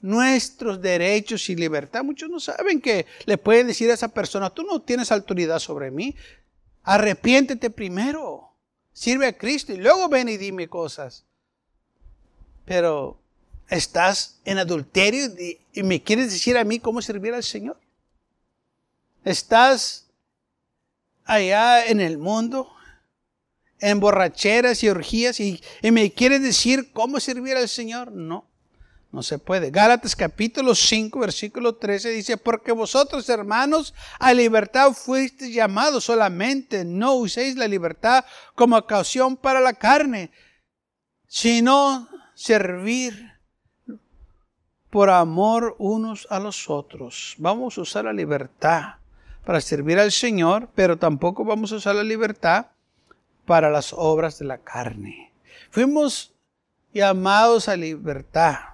nuestros 0.00 0.80
derechos 0.80 1.48
y 1.50 1.56
libertad. 1.56 2.02
Muchos 2.02 2.30
no 2.30 2.40
saben 2.40 2.80
que 2.80 3.06
le 3.26 3.38
pueden 3.38 3.66
decir 3.66 3.90
a 3.90 3.94
esa 3.94 4.08
persona, 4.08 4.50
tú 4.50 4.62
no 4.62 4.80
tienes 4.80 5.12
autoridad 5.12 5.58
sobre 5.58 5.90
mí. 5.90 6.14
Arrepiéntete 6.82 7.70
primero. 7.70 8.50
Sirve 8.92 9.26
a 9.26 9.36
Cristo 9.36 9.72
y 9.72 9.76
luego 9.76 10.08
ven 10.08 10.28
y 10.28 10.36
dime 10.36 10.68
cosas. 10.68 11.24
Pero 12.64 13.18
estás 13.68 14.40
en 14.44 14.58
adulterio 14.58 15.26
y, 15.72 15.82
me 15.82 16.02
quieres 16.02 16.32
decir 16.32 16.58
a 16.58 16.64
mí 16.64 16.80
cómo 16.80 17.00
servir 17.00 17.34
al 17.34 17.44
Señor. 17.44 17.78
Estás 19.24 20.06
allá 21.24 21.86
en 21.86 22.00
el 22.00 22.18
mundo, 22.18 22.72
en 23.78 24.00
borracheras 24.00 24.82
y 24.82 24.88
orgías 24.88 25.38
y, 25.40 25.62
me 25.82 26.12
quieres 26.12 26.42
decir 26.42 26.92
cómo 26.92 27.20
servir 27.20 27.56
al 27.56 27.68
Señor. 27.68 28.12
No. 28.12 28.49
No 29.12 29.24
se 29.24 29.38
puede. 29.40 29.70
Gálatas 29.70 30.14
capítulo 30.14 30.74
5, 30.74 31.18
versículo 31.18 31.74
13 31.74 32.10
dice, 32.10 32.36
porque 32.36 32.70
vosotros 32.70 33.28
hermanos 33.28 33.92
a 34.20 34.32
libertad 34.32 34.92
fuisteis 34.92 35.52
llamados 35.52 36.04
solamente, 36.04 36.84
no 36.84 37.14
uséis 37.14 37.56
la 37.56 37.66
libertad 37.66 38.24
como 38.54 38.76
ocasión 38.76 39.36
para 39.36 39.60
la 39.60 39.72
carne, 39.72 40.30
sino 41.26 42.08
servir 42.34 43.32
por 44.90 45.10
amor 45.10 45.74
unos 45.78 46.28
a 46.30 46.38
los 46.38 46.70
otros. 46.70 47.34
Vamos 47.38 47.78
a 47.78 47.80
usar 47.80 48.04
la 48.04 48.12
libertad 48.12 48.94
para 49.44 49.60
servir 49.60 49.98
al 49.98 50.12
Señor, 50.12 50.68
pero 50.76 50.98
tampoco 50.98 51.44
vamos 51.44 51.72
a 51.72 51.76
usar 51.76 51.96
la 51.96 52.04
libertad 52.04 52.66
para 53.44 53.70
las 53.70 53.92
obras 53.92 54.38
de 54.38 54.44
la 54.44 54.58
carne. 54.58 55.32
Fuimos 55.70 56.32
llamados 56.92 57.68
a 57.68 57.76
libertad 57.76 58.69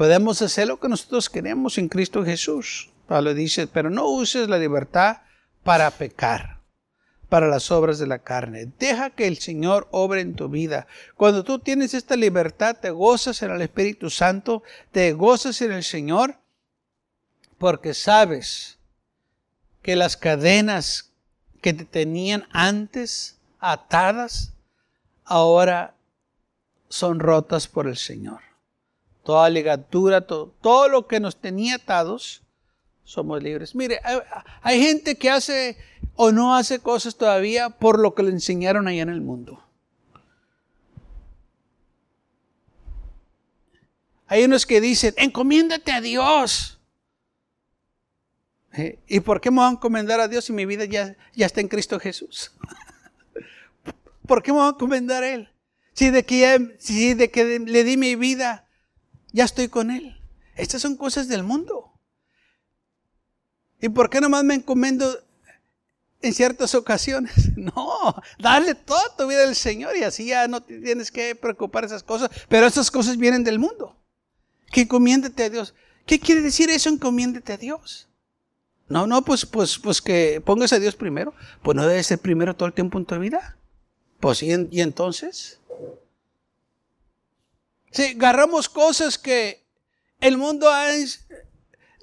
Podemos 0.00 0.40
hacer 0.40 0.66
lo 0.66 0.80
que 0.80 0.88
nosotros 0.88 1.28
queremos 1.28 1.76
en 1.76 1.90
Cristo 1.90 2.24
Jesús. 2.24 2.88
Pablo 3.06 3.34
dice, 3.34 3.66
pero 3.66 3.90
no 3.90 4.08
uses 4.08 4.48
la 4.48 4.56
libertad 4.56 5.18
para 5.62 5.90
pecar, 5.90 6.62
para 7.28 7.48
las 7.48 7.70
obras 7.70 7.98
de 7.98 8.06
la 8.06 8.20
carne. 8.20 8.72
Deja 8.78 9.10
que 9.10 9.26
el 9.26 9.36
Señor 9.36 9.88
obre 9.90 10.22
en 10.22 10.36
tu 10.36 10.48
vida. 10.48 10.86
Cuando 11.18 11.44
tú 11.44 11.58
tienes 11.58 11.92
esta 11.92 12.16
libertad, 12.16 12.78
te 12.80 12.88
gozas 12.88 13.42
en 13.42 13.50
el 13.50 13.60
Espíritu 13.60 14.08
Santo, 14.08 14.62
te 14.90 15.12
gozas 15.12 15.60
en 15.60 15.72
el 15.72 15.84
Señor, 15.84 16.36
porque 17.58 17.92
sabes 17.92 18.78
que 19.82 19.96
las 19.96 20.16
cadenas 20.16 21.10
que 21.60 21.74
te 21.74 21.84
tenían 21.84 22.48
antes 22.52 23.36
atadas, 23.58 24.54
ahora 25.26 25.94
son 26.88 27.20
rotas 27.20 27.68
por 27.68 27.86
el 27.86 27.98
Señor 27.98 28.49
toda 29.22 29.48
ligatura, 29.50 30.26
todo, 30.26 30.54
todo 30.60 30.88
lo 30.88 31.06
que 31.06 31.20
nos 31.20 31.36
tenía 31.40 31.76
atados, 31.76 32.42
somos 33.10 33.42
libres. 33.42 33.74
Mire, 33.74 34.00
hay, 34.62 34.80
gente 34.80 35.16
que 35.16 35.30
hace 35.30 35.76
o 36.14 36.30
no 36.30 36.54
hace 36.54 36.78
cosas 36.78 37.16
todavía 37.16 37.70
por 37.70 37.98
lo 37.98 38.14
que 38.14 38.22
le 38.22 38.30
enseñaron 38.30 38.86
allá 38.86 39.02
en 39.02 39.08
el 39.08 39.20
mundo. 39.20 39.62
Hay 44.26 44.44
unos 44.44 44.64
que 44.64 44.80
dicen, 44.80 45.12
encomiéndate 45.16 45.90
a 45.90 46.00
Dios. 46.00 46.78
¿Eh? 48.74 49.00
¿Y 49.08 49.18
por 49.18 49.40
qué 49.40 49.50
me 49.50 49.56
voy 49.56 49.66
a 49.66 49.70
encomendar 49.72 50.20
a 50.20 50.28
Dios 50.28 50.44
si 50.44 50.52
mi 50.52 50.64
vida 50.66 50.84
ya, 50.84 51.16
ya 51.34 51.46
está 51.46 51.60
en 51.60 51.66
Cristo 51.66 51.98
Jesús? 51.98 52.52
¿Por 54.28 54.44
qué 54.44 54.52
me 54.52 54.58
voy 54.58 54.68
a 54.68 54.70
encomendar 54.70 55.24
a 55.24 55.30
Él? 55.30 55.50
Si 55.94 56.10
de 56.10 56.24
que, 56.24 56.76
si 56.78 57.14
de 57.14 57.28
que 57.32 57.58
le 57.58 57.82
di 57.82 57.96
mi 57.96 58.14
vida 58.14 58.68
ya 59.32 59.44
estoy 59.44 59.68
con 59.68 59.90
Él. 59.90 60.16
Estas 60.56 60.82
son 60.82 60.96
cosas 60.96 61.28
del 61.28 61.42
mundo. 61.42 61.92
¿Y 63.80 63.88
por 63.88 64.10
qué 64.10 64.20
nomás 64.20 64.44
me 64.44 64.54
encomendo 64.54 65.18
en 66.20 66.34
ciertas 66.34 66.74
ocasiones? 66.74 67.32
No, 67.60 68.14
dale 68.38 68.74
toda 68.74 69.14
tu 69.18 69.26
vida 69.26 69.42
al 69.42 69.54
Señor 69.54 69.94
y 69.94 70.02
así 70.02 70.24
ya 70.24 70.48
no 70.48 70.62
tienes 70.62 71.10
que 71.10 71.34
preocupar 71.34 71.84
esas 71.84 72.02
cosas. 72.02 72.30
Pero 72.48 72.66
esas 72.66 72.90
cosas 72.90 73.18
vienen 73.18 73.44
del 73.44 73.58
mundo. 73.58 73.96
Que 74.72 74.82
encomiéndete 74.82 75.44
a 75.44 75.50
Dios. 75.50 75.74
¿Qué 76.06 76.18
quiere 76.18 76.40
decir 76.40 76.70
eso, 76.70 76.88
encomiéndete 76.88 77.52
a 77.52 77.56
Dios? 77.58 78.08
No, 78.88 79.06
no, 79.06 79.22
pues, 79.22 79.44
pues, 79.44 79.78
pues 79.78 80.00
que 80.00 80.42
pongas 80.44 80.72
a 80.72 80.78
Dios 80.78 80.96
primero. 80.96 81.34
Pues 81.62 81.76
no 81.76 81.86
debe 81.86 82.02
ser 82.02 82.18
primero 82.18 82.56
todo 82.56 82.66
el 82.66 82.72
tiempo 82.72 82.98
en 82.98 83.04
tu 83.04 83.18
vida. 83.18 83.58
Pues, 84.18 84.42
¿y, 84.42 84.48
y 84.70 84.80
entonces? 84.80 85.59
Si 87.90 88.04
agarramos 88.04 88.68
cosas 88.68 89.18
que 89.18 89.64
el 90.20 90.36
mundo 90.36 90.70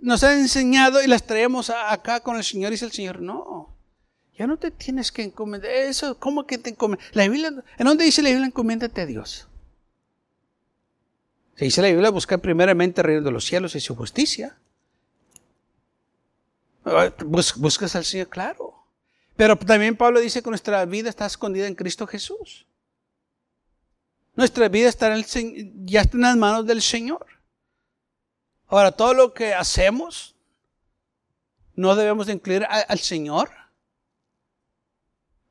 nos 0.01 0.23
ha 0.23 0.33
enseñado 0.33 1.01
y 1.01 1.07
las 1.07 1.23
traemos 1.23 1.69
acá 1.69 2.19
con 2.19 2.37
el 2.37 2.43
Señor 2.43 2.69
y 2.69 2.71
dice 2.75 2.85
el 2.85 2.91
Señor, 2.91 3.21
no, 3.21 3.73
ya 4.37 4.45
no 4.45 4.57
te 4.57 4.69
tienes 4.69 5.11
que 5.11 5.23
encomendar. 5.23 5.71
Eso, 5.71 6.19
¿cómo 6.19 6.45
que 6.45 6.57
te 6.57 6.69
encomiendas? 6.69 7.07
La 7.13 7.27
Biblia, 7.27 7.51
¿En 7.77 7.85
dónde 7.85 8.03
dice 8.03 8.21
la 8.21 8.29
Biblia 8.29 8.47
encomiéndate 8.47 9.01
a 9.01 9.05
Dios? 9.05 9.47
Se 11.55 11.65
dice 11.65 11.81
la 11.81 11.87
Biblia 11.87 12.11
buscar 12.11 12.39
primeramente 12.39 13.01
el 13.01 13.07
reino 13.07 13.23
de 13.23 13.31
los 13.31 13.45
cielos 13.45 13.73
y 13.75 13.79
su 13.79 13.95
justicia. 13.95 14.57
buscas 17.25 17.95
al 17.95 18.05
Señor, 18.05 18.29
claro. 18.29 18.75
Pero 19.35 19.57
también 19.57 19.97
Pablo 19.97 20.19
dice 20.19 20.43
que 20.43 20.49
nuestra 20.49 20.85
vida 20.85 21.09
está 21.09 21.25
escondida 21.25 21.65
en 21.65 21.73
Cristo 21.73 22.05
Jesús. 22.05 22.66
Nuestra 24.37 24.69
vida 24.69 24.87
está 24.87 25.13
ya 25.17 26.01
está 26.01 26.15
en 26.15 26.21
las 26.21 26.37
manos 26.37 26.67
del 26.67 26.83
Señor. 26.83 27.25
Ahora, 28.67 28.91
todo 28.91 29.15
lo 29.15 29.33
que 29.33 29.55
hacemos, 29.55 30.35
no 31.73 31.95
debemos 31.95 32.27
de 32.27 32.33
incluir 32.33 32.63
al 32.65 32.99
Señor. 32.99 33.49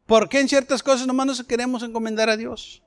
¿Por 0.06 0.28
qué 0.28 0.38
en 0.38 0.48
ciertas 0.48 0.84
cosas 0.84 1.04
nomás 1.04 1.26
nos 1.26 1.42
queremos 1.42 1.82
encomendar 1.82 2.30
a 2.30 2.36
Dios? 2.36 2.80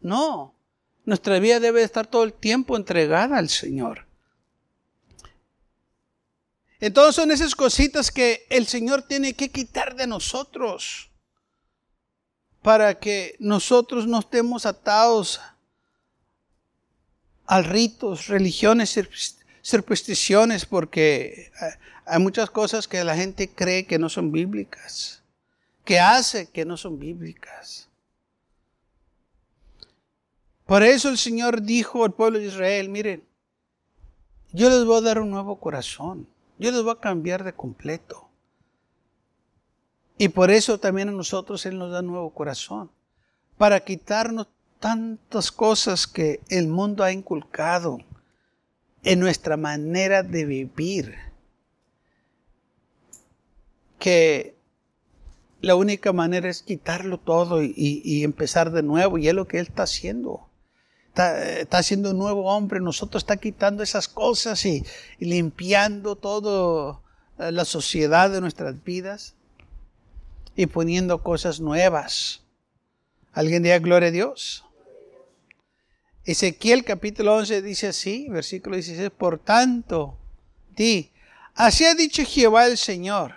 No, 0.00 0.56
nuestra 1.04 1.38
vida 1.38 1.60
debe 1.60 1.84
estar 1.84 2.08
todo 2.08 2.24
el 2.24 2.32
tiempo 2.32 2.76
entregada 2.76 3.38
al 3.38 3.48
Señor. 3.48 4.06
Entonces 6.80 7.14
son 7.14 7.30
esas 7.30 7.54
cositas 7.54 8.10
que 8.10 8.44
el 8.50 8.66
Señor 8.66 9.02
tiene 9.02 9.34
que 9.34 9.52
quitar 9.52 9.94
de 9.94 10.08
nosotros 10.08 11.12
para 12.62 12.98
que 12.98 13.36
nosotros 13.38 14.06
no 14.06 14.20
estemos 14.20 14.66
atados 14.66 15.40
a 17.46 17.62
ritos, 17.62 18.26
religiones, 18.26 18.98
supersticiones, 19.62 20.66
porque 20.66 21.50
hay 22.04 22.18
muchas 22.20 22.50
cosas 22.50 22.86
que 22.86 23.02
la 23.04 23.16
gente 23.16 23.48
cree 23.48 23.86
que 23.86 23.98
no 23.98 24.08
son 24.08 24.32
bíblicas, 24.32 25.22
que 25.84 25.98
hace 25.98 26.50
que 26.50 26.64
no 26.64 26.76
son 26.76 26.98
bíblicas. 26.98 27.88
Por 30.66 30.82
eso 30.82 31.08
el 31.08 31.16
Señor 31.16 31.62
dijo 31.62 32.04
al 32.04 32.12
pueblo 32.12 32.38
de 32.38 32.46
Israel, 32.46 32.90
miren, 32.90 33.24
yo 34.52 34.68
les 34.68 34.84
voy 34.84 34.98
a 34.98 35.00
dar 35.00 35.18
un 35.18 35.30
nuevo 35.30 35.58
corazón, 35.58 36.28
yo 36.58 36.70
les 36.70 36.82
voy 36.82 36.92
a 36.92 37.00
cambiar 37.00 37.44
de 37.44 37.54
completo. 37.54 38.27
Y 40.18 40.28
por 40.28 40.50
eso 40.50 40.78
también 40.78 41.08
a 41.08 41.12
nosotros 41.12 41.64
Él 41.64 41.78
nos 41.78 41.92
da 41.92 42.02
nuevo 42.02 42.30
corazón, 42.30 42.90
para 43.56 43.80
quitarnos 43.80 44.48
tantas 44.80 45.52
cosas 45.52 46.08
que 46.08 46.40
el 46.48 46.66
mundo 46.66 47.04
ha 47.04 47.12
inculcado 47.12 47.98
en 49.04 49.20
nuestra 49.20 49.56
manera 49.56 50.24
de 50.24 50.44
vivir, 50.44 51.14
que 54.00 54.56
la 55.60 55.76
única 55.76 56.12
manera 56.12 56.48
es 56.48 56.62
quitarlo 56.62 57.18
todo 57.18 57.62
y, 57.62 58.24
empezar 58.24 58.72
de 58.72 58.82
nuevo, 58.82 59.18
y 59.18 59.28
es 59.28 59.34
lo 59.34 59.46
que 59.46 59.58
Él 59.60 59.66
está 59.68 59.84
haciendo. 59.84 60.48
Está, 61.08 61.78
haciendo 61.78 62.10
un 62.10 62.18
nuevo 62.18 62.44
hombre, 62.44 62.80
nosotros 62.80 63.22
está 63.22 63.36
quitando 63.36 63.82
esas 63.82 64.08
cosas 64.08 64.64
y, 64.64 64.84
y 65.18 65.24
limpiando 65.26 66.14
toda 66.14 67.00
eh, 67.38 67.50
la 67.50 67.64
sociedad 67.64 68.30
de 68.30 68.40
nuestras 68.40 68.84
vidas 68.84 69.34
y 70.58 70.66
poniendo 70.66 71.22
cosas 71.22 71.60
nuevas. 71.60 72.40
¿Alguien 73.32 73.62
diga 73.62 73.78
gloria 73.78 74.08
a 74.08 74.10
Dios? 74.10 74.64
Ezequiel 76.24 76.84
capítulo 76.84 77.36
11 77.36 77.62
dice 77.62 77.86
así, 77.86 78.26
versículo 78.28 78.74
16, 78.74 79.10
por 79.16 79.38
tanto, 79.38 80.18
di, 80.74 81.12
así 81.54 81.84
ha 81.84 81.94
dicho 81.94 82.24
Jehová 82.24 82.66
el 82.66 82.76
Señor. 82.76 83.36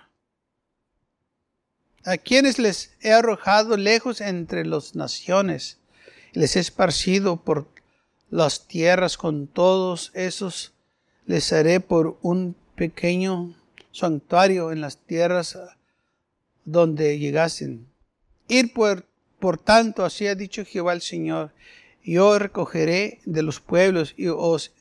a 2.04 2.18
quienes 2.18 2.58
les 2.58 2.96
he 3.02 3.14
arrojado 3.14 3.78
lejos 3.78 4.20
entre 4.20 4.66
las 4.66 4.96
naciones, 4.96 5.78
les 6.34 6.56
he 6.56 6.60
esparcido 6.60 7.38
por 7.38 7.68
las 8.32 8.68
tierras 8.68 9.16
con 9.16 9.46
todos 9.46 10.10
esos, 10.16 10.74
les 11.28 11.54
haré 11.54 11.82
por 11.82 12.18
un 12.24 12.56
pequeño 12.76 13.54
santuario 13.92 14.72
en 14.72 14.82
las 14.82 14.98
tierras 14.98 15.56
donde 16.66 17.20
llegasen. 17.20 17.88
Ir 18.48 18.74
por, 18.74 19.06
por 19.40 19.58
tanto, 19.58 20.06
así 20.06 20.28
ha 20.28 20.36
dicho 20.36 20.66
Jehová 20.66 20.94
el 20.94 21.02
Señor, 21.02 21.52
yo 22.04 22.40
recogeré 22.40 23.20
de 23.26 23.44
los 23.44 23.60
pueblos 23.60 24.14
y 24.18 24.28
os 24.28 24.72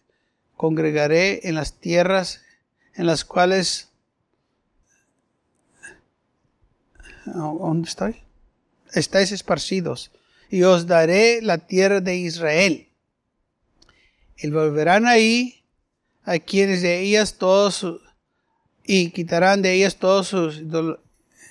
congregaré 0.56 1.49
en 1.49 1.54
las 1.54 1.75
tierras 1.75 2.42
en 2.94 3.06
las 3.06 3.25
cuales... 3.25 3.88
¿Dónde 7.25 7.88
estoy? 7.88 8.16
Estáis 8.92 9.30
esparcidos 9.30 10.10
y 10.49 10.64
os 10.64 10.87
daré 10.87 11.40
la 11.42 11.58
tierra 11.58 12.00
de 12.00 12.16
Israel. 12.16 12.88
Y 14.37 14.50
volverán 14.50 15.06
ahí 15.06 15.62
a 16.25 16.38
quienes 16.38 16.82
de 16.82 17.00
ellas 17.00 17.34
todos 17.34 17.87
y 18.84 19.10
quitarán 19.10 19.62
de 19.62 19.75
ellas 19.75 19.96
todas 19.96 20.26
sus 20.26 20.62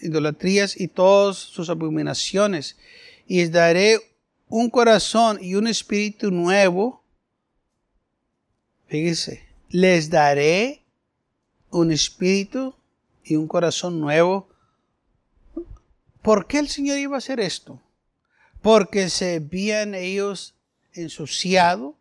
idolatrías 0.01 0.79
y 0.79 0.88
todas 0.88 1.38
sus 1.38 1.70
abominaciones. 1.70 2.77
Y 3.27 3.38
les 3.38 3.51
daré 3.51 4.00
un 4.48 4.70
corazón 4.70 5.39
y 5.41 5.56
un 5.56 5.68
espíritu 5.68 6.32
nuevo. 6.32 7.03
Fíjese, 8.88 9.44
les 9.70 10.10
daré 10.10 10.84
un 11.70 11.91
espíritu 11.91 12.75
y 13.24 13.36
un 13.36 13.48
corazón 13.48 14.00
nuevo. 14.00 14.50
¿Por 16.22 16.48
qué 16.48 16.60
el 16.60 16.68
Señor 16.68 16.98
iba 16.98 17.15
a 17.15 17.20
hacer 17.20 17.39
esto? 17.39 17.82
Porque 18.62 19.10
se 19.10 19.36
habían 19.36 19.96
ellos 19.96 20.56
ensuciado, 20.94 21.96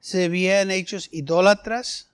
se 0.00 0.24
habían 0.24 0.70
hechos 0.70 1.08
idólatras, 1.10 2.10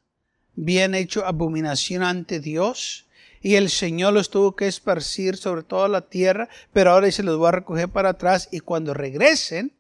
habían 0.57 0.95
hecho 0.95 1.27
abominación 1.27 2.03
ante 2.03 2.41
Dios, 2.41 3.07
y 3.43 3.55
el 3.55 3.71
Señor 3.71 4.13
los 4.13 4.31
tuvo 4.31 4.55
que 4.55 4.67
esparcir 4.67 5.37
sobre 5.37 5.63
toda 5.63 5.89
la 5.89 6.03
tierra, 6.03 6.49
pero 6.73 6.91
ahora 6.91 7.11
se 7.11 7.23
los 7.23 7.39
voy 7.39 7.49
a 7.49 7.53
recoger 7.53 7.89
para 7.89 8.11
atrás 8.11 8.49
y 8.53 8.61
cuando 8.61 8.95
regresen 8.95 9.73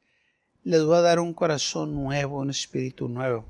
les 0.64 0.82
voy 0.82 0.96
a 0.96 1.02
dar 1.02 1.20
un 1.20 1.34
corazón 1.34 1.94
nuevo, 1.94 2.38
un 2.38 2.50
espíritu 2.50 3.08
nuevo. 3.08 3.46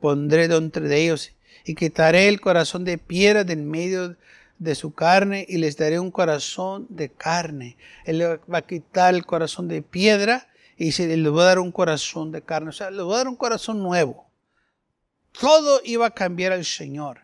Pondré 0.00 0.48
de 0.48 1.02
ellos 1.02 1.32
y 1.64 1.74
quitaré 1.74 2.28
el 2.28 2.40
corazón 2.40 2.84
de 2.84 2.98
piedra 2.98 3.44
del 3.44 3.62
medio 3.62 4.16
de 4.58 4.74
su 4.74 4.94
carne 4.94 5.44
y 5.48 5.58
les 5.58 5.76
daré 5.76 5.98
un 5.98 6.10
corazón 6.10 6.86
de 6.88 7.10
carne. 7.10 7.76
Él 8.04 8.22
va 8.22 8.58
a 8.58 8.62
quitar 8.62 9.14
el 9.14 9.26
corazón 9.26 9.68
de 9.68 9.82
piedra 9.82 10.48
y 10.76 10.92
se 10.92 11.16
les 11.16 11.32
va 11.32 11.42
a 11.42 11.46
dar 11.46 11.58
un 11.58 11.72
corazón 11.72 12.32
de 12.32 12.42
carne. 12.42 12.70
O 12.70 12.72
sea, 12.72 12.90
les 12.90 13.04
va 13.04 13.14
a 13.14 13.18
dar 13.18 13.28
un 13.28 13.36
corazón 13.36 13.82
nuevo. 13.82 14.26
Todo 15.32 15.80
iba 15.84 16.06
a 16.06 16.14
cambiar 16.14 16.52
al 16.52 16.64
Señor. 16.64 17.23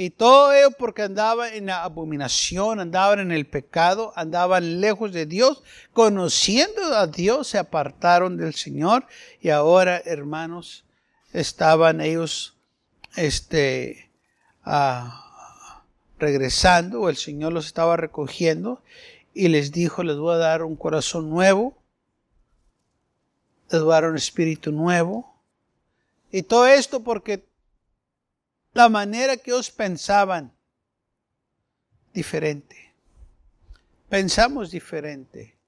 Y 0.00 0.10
todo 0.10 0.52
ello 0.52 0.70
porque 0.70 1.02
andaban 1.02 1.52
en 1.54 1.66
la 1.66 1.82
abominación, 1.82 2.78
andaban 2.78 3.18
en 3.18 3.32
el 3.32 3.48
pecado, 3.48 4.12
andaban 4.14 4.80
lejos 4.80 5.12
de 5.12 5.26
Dios, 5.26 5.64
conociendo 5.92 6.94
a 6.94 7.08
Dios, 7.08 7.48
se 7.48 7.58
apartaron 7.58 8.36
del 8.36 8.54
Señor. 8.54 9.08
Y 9.40 9.48
ahora, 9.48 10.00
hermanos, 10.04 10.84
estaban 11.32 12.00
ellos 12.00 12.56
este, 13.16 14.12
ah, 14.62 15.82
regresando, 16.16 17.00
o 17.00 17.08
el 17.08 17.16
Señor 17.16 17.52
los 17.52 17.66
estaba 17.66 17.96
recogiendo. 17.96 18.80
Y 19.34 19.48
les 19.48 19.72
dijo, 19.72 20.04
les 20.04 20.16
voy 20.16 20.36
a 20.36 20.38
dar 20.38 20.62
un 20.62 20.76
corazón 20.76 21.28
nuevo, 21.28 21.76
les 23.68 23.82
voy 23.82 23.90
a 23.90 23.94
dar 23.94 24.10
un 24.10 24.16
espíritu 24.16 24.70
nuevo. 24.70 25.34
Y 26.30 26.44
todo 26.44 26.68
esto 26.68 27.02
porque 27.02 27.47
la 28.78 28.88
manera 28.88 29.36
que 29.36 29.50
ellos 29.50 29.72
pensaban 29.72 30.52
diferente. 32.14 32.94
Pensamos 34.08 34.70
diferente. 34.70 35.58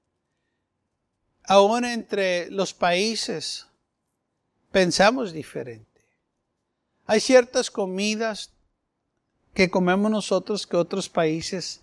Aún 1.43 1.83
entre 1.83 2.49
los 2.51 2.73
países 2.73 3.67
pensamos 4.71 5.33
diferente. 5.33 6.01
Hay 7.05 7.19
ciertas 7.19 7.69
comidas 7.69 8.53
que 9.53 9.69
comemos 9.69 10.09
nosotros 10.09 10.65
que 10.65 10.77
otros 10.77 11.09
países 11.09 11.81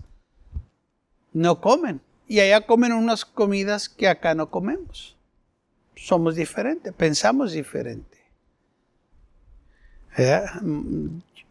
no 1.34 1.60
comen. 1.60 2.00
Y 2.26 2.40
allá 2.40 2.66
comen 2.66 2.94
unas 2.94 3.26
comidas 3.26 3.90
que 3.90 4.08
acá 4.08 4.34
no 4.34 4.50
comemos. 4.50 5.14
Somos 5.94 6.36
diferentes, 6.36 6.94
pensamos 6.94 7.52
diferente. 7.52 8.17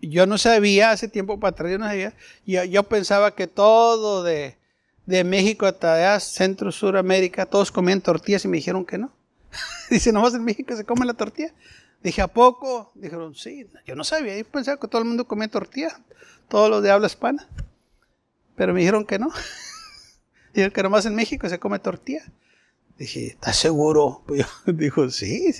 Yo 0.01 0.25
no 0.27 0.37
sabía, 0.37 0.91
hace 0.91 1.07
tiempo 1.07 1.39
para 1.39 1.51
atrás, 1.51 1.71
yo 1.71 1.79
no 1.79 1.85
sabía, 1.85 2.13
yo, 2.45 2.83
pensaba 2.83 3.33
que 3.33 3.47
todo 3.47 4.23
de, 4.23 4.57
México 5.05 5.65
hasta 5.65 5.95
allá, 5.95 6.19
Centro, 6.19 6.71
Suramérica, 6.71 7.45
todos 7.45 7.71
comían 7.71 8.01
tortillas 8.01 8.45
y 8.45 8.47
me 8.47 8.57
dijeron 8.57 8.85
que 8.85 8.97
no. 8.97 9.11
Dice, 9.89 10.11
nomás 10.11 10.33
en 10.33 10.43
México 10.43 10.75
se 10.75 10.83
come 10.83 11.05
la 11.05 11.13
tortilla. 11.13 11.53
Dije, 12.03 12.21
¿a 12.21 12.27
poco? 12.27 12.91
Dijeron, 12.93 13.33
sí, 13.33 13.67
yo 13.85 13.95
no 13.95 14.03
sabía, 14.03 14.37
yo 14.37 14.45
pensaba 14.45 14.79
que 14.79 14.87
todo 14.87 15.01
el 15.01 15.07
mundo 15.07 15.27
comía 15.27 15.47
tortilla, 15.47 15.99
todos 16.47 16.69
los 16.69 16.83
de 16.83 16.91
habla 16.91 17.07
hispana. 17.07 17.47
Pero 18.55 18.73
me 18.73 18.81
dijeron 18.81 19.05
que 19.05 19.17
no. 19.17 19.29
dijeron 20.53 20.71
que 20.71 20.83
nomás 20.83 21.05
en 21.05 21.15
México 21.15 21.47
se 21.47 21.59
come 21.59 21.79
tortilla. 21.79 22.23
Dije, 22.97 23.27
¿estás 23.27 23.55
seguro? 23.55 24.23
Yo, 24.27 24.45
dijo, 24.73 25.09
sí. 25.09 25.53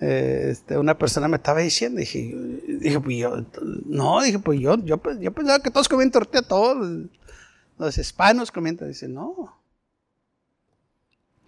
Eh, 0.00 0.48
este, 0.50 0.76
una 0.76 0.98
persona 0.98 1.26
me 1.26 1.36
estaba 1.36 1.60
diciendo, 1.60 2.00
dije, 2.00 2.34
dije 2.80 3.00
pues 3.00 3.16
yo, 3.16 3.44
no, 3.86 4.22
dije, 4.22 4.38
pues 4.38 4.60
yo, 4.60 4.76
yo, 4.84 5.00
yo 5.18 5.32
pensaba 5.32 5.62
que 5.62 5.70
todos 5.70 5.88
comían 5.88 6.10
tortilla, 6.10 6.42
todos 6.42 7.06
los 7.78 7.98
hispanos 7.98 8.52
comían, 8.52 8.76
dice, 8.76 9.08
no, 9.08 9.58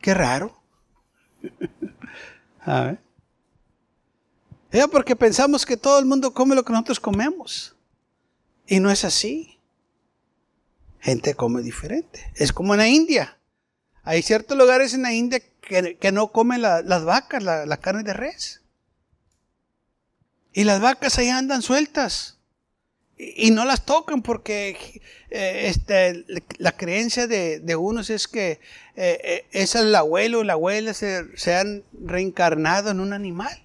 qué 0.01 0.15
raro. 0.15 0.57
A 2.61 2.83
ver. 2.83 2.99
Porque 4.91 5.17
pensamos 5.17 5.65
que 5.65 5.77
todo 5.77 5.99
el 5.99 6.05
mundo 6.05 6.33
come 6.35 6.55
lo 6.55 6.65
que 6.65 6.73
nosotros 6.73 7.01
comemos. 7.01 7.75
Y 8.67 8.81
no 8.81 8.91
es 8.91 9.05
así. 9.05 9.59
Gente 11.01 11.35
come 11.35 11.63
diferente. 11.63 12.31
Es 12.35 12.53
como 12.53 12.75
en 12.75 12.79
la 12.79 12.89
India. 12.89 13.39
Hay 14.03 14.23
ciertos 14.23 14.57
lugares 14.57 14.93
en 14.95 15.03
la 15.03 15.13
India 15.13 15.41
que, 15.69 16.13
no 16.13 16.33
comen 16.33 16.63
las 16.63 17.05
vacas, 17.05 17.43
la, 17.43 17.77
carne 17.77 18.03
de 18.03 18.15
res. 18.15 18.63
Y 20.53 20.65
las 20.65 20.81
vacas 20.81 21.19
ahí 21.19 21.29
andan 21.29 21.63
sueltas. 21.63 22.39
Y, 23.17 23.51
no 23.51 23.65
las 23.65 23.85
tocan 23.85 24.23
porque 24.23 25.03
eh, 25.31 25.63
este, 25.67 26.25
la 26.59 26.73
creencia 26.73 27.27
de, 27.27 27.77
unos 27.77 28.11
es 28.11 28.29
que 28.29 28.61
eh, 28.97 29.21
eh, 29.25 29.47
es 29.53 29.75
el 29.75 29.95
abuelo 29.95 30.41
o 30.41 30.45
la 30.45 30.55
abuela 30.55 30.95
se, 30.95 31.55
han 31.55 31.85
reencarnado 31.93 32.91
en 32.91 33.01
un 33.01 33.13
animal. 33.13 33.63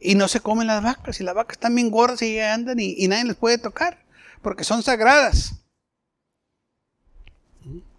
Y 0.00 0.14
no 0.14 0.28
se 0.28 0.40
comen 0.40 0.68
las 0.68 0.82
vacas. 0.82 1.20
Y 1.20 1.24
las 1.24 1.34
vacas 1.34 1.56
están 1.56 1.74
bien 1.74 1.90
gordas 1.90 2.22
y 2.22 2.38
andan 2.38 2.78
y, 2.78 2.94
y 2.96 3.08
nadie 3.08 3.24
les 3.24 3.36
puede 3.36 3.58
tocar. 3.58 3.98
Porque 4.42 4.62
son 4.62 4.82
sagradas. 4.82 5.54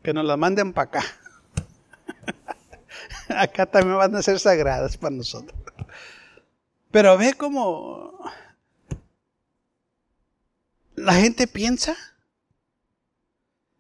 Que 0.02 0.14
nos 0.14 0.24
las 0.24 0.38
manden 0.38 0.72
para 0.72 0.88
acá. 0.88 1.04
acá 3.38 3.66
también 3.66 3.98
van 3.98 4.16
a 4.16 4.22
ser 4.22 4.40
sagradas 4.40 4.98
para 4.98 5.16
nosotros. 5.16 5.58
Pero 6.92 7.18
ve 7.18 7.34
cómo 7.36 8.20
la 10.96 11.14
gente 11.14 11.48
piensa. 11.48 11.96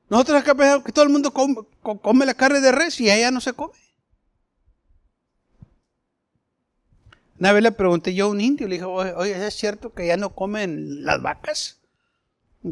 Nosotros 0.09 0.41
acá 0.41 0.55
pensamos 0.55 0.83
que 0.83 0.91
todo 0.91 1.05
el 1.05 1.11
mundo 1.11 1.33
come, 1.33 2.25
la 2.25 2.33
carne 2.33 2.61
de 2.61 2.71
res 2.71 2.99
y 2.99 3.09
allá 3.09 3.31
no 3.31 3.41
se 3.41 3.53
come. 3.53 3.73
Una 7.39 7.53
vez 7.53 7.63
le 7.63 7.71
pregunté 7.71 8.13
yo 8.13 8.25
a 8.25 8.29
un 8.29 8.41
indio, 8.41 8.67
le 8.67 8.75
dije, 8.75 8.85
oye, 8.85 9.47
¿es 9.47 9.53
cierto 9.53 9.93
que 9.93 10.05
ya 10.05 10.17
no 10.17 10.35
comen 10.35 11.05
las 11.05 11.21
vacas? 11.21 11.78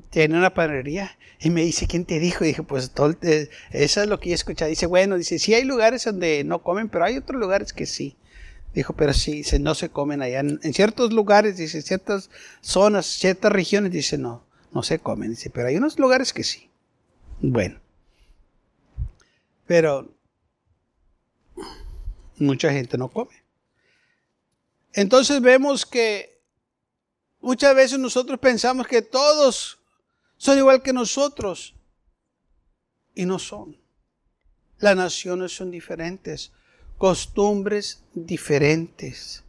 Tiene 0.10 0.38
una 0.38 0.54
panadería 0.54 1.18
y 1.40 1.50
me 1.50 1.64
dice, 1.64 1.88
¿quién 1.88 2.06
te 2.06 2.20
dijo? 2.20 2.44
Y 2.44 2.48
dije, 2.48 2.64
pues 2.64 2.92
todo, 2.92 3.16
eso 3.22 4.02
es 4.02 4.08
lo 4.08 4.20
que 4.20 4.32
he 4.32 4.34
escuchado. 4.34 4.70
Dice, 4.70 4.86
bueno, 4.86 5.18
dice, 5.18 5.40
sí 5.40 5.54
hay 5.54 5.64
lugares 5.64 6.04
donde 6.06 6.44
no 6.44 6.62
comen, 6.62 6.90
pero 6.90 7.06
hay 7.06 7.18
otros 7.18 7.40
lugares 7.40 7.74
que 7.74 7.86
sí. 7.86 8.18
Dijo, 8.74 8.94
pero 8.94 9.14
sí, 9.14 9.44
no 9.60 9.76
se 9.76 9.90
comen 9.90 10.22
allá. 10.22 10.40
En, 10.40 10.74
ciertos 10.74 11.14
lugares, 11.14 11.58
dice, 11.58 11.82
ciertas 11.82 12.30
zonas, 12.62 13.06
ciertas 13.06 13.52
regiones, 13.52 13.92
dice, 13.92 14.18
no, 14.18 14.44
no 14.72 14.84
se 14.84 15.00
comen. 15.00 15.32
Dice, 15.32 15.50
pero 15.50 15.68
hay 15.68 15.78
unos 15.78 15.98
lugares 15.98 16.34
que 16.34 16.44
sí. 16.44 16.70
Bueno. 17.40 17.80
Pero 19.66 20.14
mucha 22.38 22.72
gente 22.72 22.98
no 22.98 23.08
come. 23.10 23.44
Entonces 24.94 25.42
vemos 25.42 25.86
que 25.86 26.37
muchas 27.48 27.74
veces 27.74 27.98
nosotros 27.98 28.38
pensamos 28.40 28.86
que 28.88 29.02
todos 29.02 29.80
son 30.36 30.58
igual 30.58 30.82
que 30.82 30.92
nosotros. 30.92 31.74
y 33.16 33.26
no 33.26 33.40
son. 33.40 33.76
Las 34.78 34.96
naciones 34.96 35.56
son 35.56 35.72
diferentes, 35.72 36.52
costumbres 37.00 38.04
diferentes. 38.14 39.44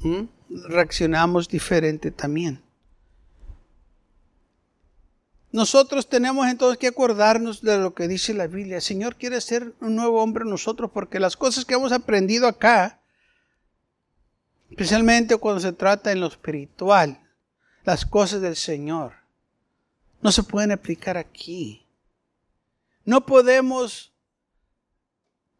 ¿Mm? 0.00 0.24
Reaccionamos 0.68 1.48
diferente 1.48 2.10
también. 2.10 2.60
Nosotros 5.52 6.08
tenemos 6.08 6.48
entonces 6.48 6.76
que 6.76 6.88
acordarnos 6.88 7.62
de 7.62 7.78
lo 7.78 7.94
que 7.94 8.08
dice 8.08 8.34
la 8.34 8.48
Biblia. 8.48 8.76
El 8.76 8.82
Señor 8.82 9.14
quiere 9.16 9.40
ser 9.40 9.72
un 9.80 9.94
nuevo 9.94 10.22
hombre 10.22 10.44
nosotros 10.44 10.90
porque 10.92 11.20
las 11.20 11.36
cosas 11.36 11.64
que 11.64 11.74
hemos 11.74 11.92
aprendido 11.92 12.46
acá, 12.46 13.00
especialmente 14.70 15.36
cuando 15.36 15.60
se 15.60 15.72
trata 15.72 16.12
en 16.12 16.20
lo 16.20 16.26
espiritual, 16.26 17.20
las 17.84 18.04
cosas 18.04 18.40
del 18.40 18.56
Señor, 18.56 19.12
no 20.20 20.32
se 20.32 20.42
pueden 20.42 20.72
aplicar 20.72 21.16
aquí. 21.16 21.86
No 23.04 23.24
podemos 23.24 24.12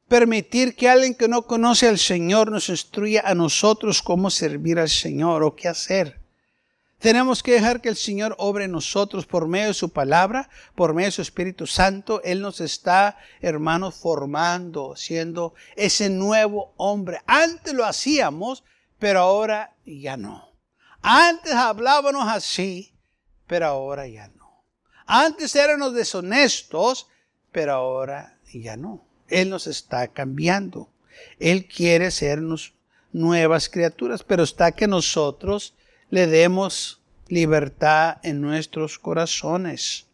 permitir 0.08 0.74
que 0.74 0.88
alguien 0.88 1.14
que 1.14 1.28
no 1.28 1.42
conoce 1.42 1.88
al 1.88 1.98
Señor 1.98 2.50
nos 2.50 2.68
instruya 2.68 3.22
a 3.24 3.34
nosotros 3.34 4.02
cómo 4.02 4.30
servir 4.30 4.78
al 4.78 4.88
Señor 4.88 5.42
o 5.42 5.54
qué 5.54 5.68
hacer. 5.68 6.20
Tenemos 6.98 7.42
que 7.42 7.52
dejar 7.52 7.82
que 7.82 7.90
el 7.90 7.96
Señor 7.96 8.34
obre 8.38 8.64
en 8.64 8.72
nosotros 8.72 9.26
por 9.26 9.46
medio 9.46 9.68
de 9.68 9.74
su 9.74 9.90
palabra, 9.90 10.48
por 10.74 10.94
medio 10.94 11.08
de 11.08 11.12
su 11.12 11.22
Espíritu 11.22 11.66
Santo. 11.66 12.22
Él 12.24 12.40
nos 12.40 12.60
está, 12.60 13.18
hermanos, 13.42 13.96
formando, 13.96 14.96
siendo 14.96 15.54
ese 15.76 16.08
nuevo 16.08 16.72
hombre. 16.76 17.20
Antes 17.26 17.74
lo 17.74 17.84
hacíamos, 17.84 18.64
pero 18.98 19.20
ahora 19.20 19.74
ya 19.84 20.16
no. 20.16 20.50
Antes 21.02 21.52
hablábamos 21.52 22.28
así, 22.28 22.92
pero 23.46 23.66
ahora 23.66 24.06
ya 24.08 24.28
no. 24.28 24.64
Antes 25.06 25.54
éramos 25.54 25.94
deshonestos, 25.94 27.08
pero 27.52 27.74
ahora 27.74 28.38
ya 28.52 28.76
no. 28.76 29.04
Él 29.28 29.50
nos 29.50 29.66
está 29.66 30.08
cambiando. 30.08 30.90
Él 31.38 31.66
quiere 31.66 32.10
sernos 32.10 32.74
nuevas 33.12 33.68
criaturas, 33.68 34.22
pero 34.22 34.42
está 34.42 34.72
que 34.72 34.86
nosotros 34.86 35.74
le 36.10 36.26
demos 36.26 37.00
libertad 37.28 38.18
en 38.22 38.40
nuestros 38.40 38.98
corazones. 38.98 40.06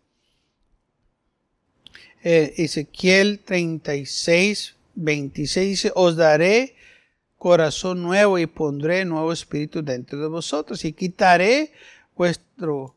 Eh, 2.22 2.54
Ezequiel 2.58 3.40
36, 3.40 4.76
26 4.94 5.68
dice, 5.68 5.92
os 5.94 6.16
daré 6.16 6.76
corazón 7.42 8.04
nuevo 8.04 8.38
y 8.38 8.46
pondré 8.46 9.04
nuevo 9.04 9.32
espíritu 9.32 9.82
dentro 9.82 10.16
de 10.20 10.28
vosotros 10.28 10.84
y 10.84 10.92
quitaré 10.92 11.72
vuestro 12.14 12.94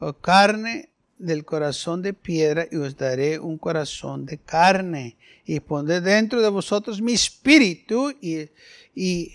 oh, 0.00 0.12
carne 0.14 0.88
del 1.16 1.44
corazón 1.44 2.02
de 2.02 2.12
piedra 2.12 2.66
y 2.72 2.74
os 2.74 2.96
daré 2.96 3.38
un 3.38 3.56
corazón 3.56 4.26
de 4.26 4.38
carne 4.38 5.16
y 5.46 5.60
pondré 5.60 6.00
dentro 6.00 6.42
de 6.42 6.48
vosotros 6.48 7.00
mi 7.00 7.12
espíritu 7.12 8.12
y, 8.20 8.48
y, 8.96 9.30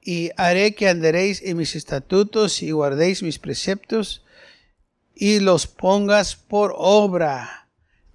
y 0.00 0.30
haré 0.38 0.74
que 0.74 0.88
andaréis 0.88 1.42
en 1.42 1.58
mis 1.58 1.76
estatutos 1.76 2.62
y 2.62 2.70
guardéis 2.70 3.22
mis 3.22 3.38
preceptos 3.38 4.24
y 5.14 5.40
los 5.40 5.66
pongas 5.66 6.36
por 6.36 6.72
obra. 6.74 7.59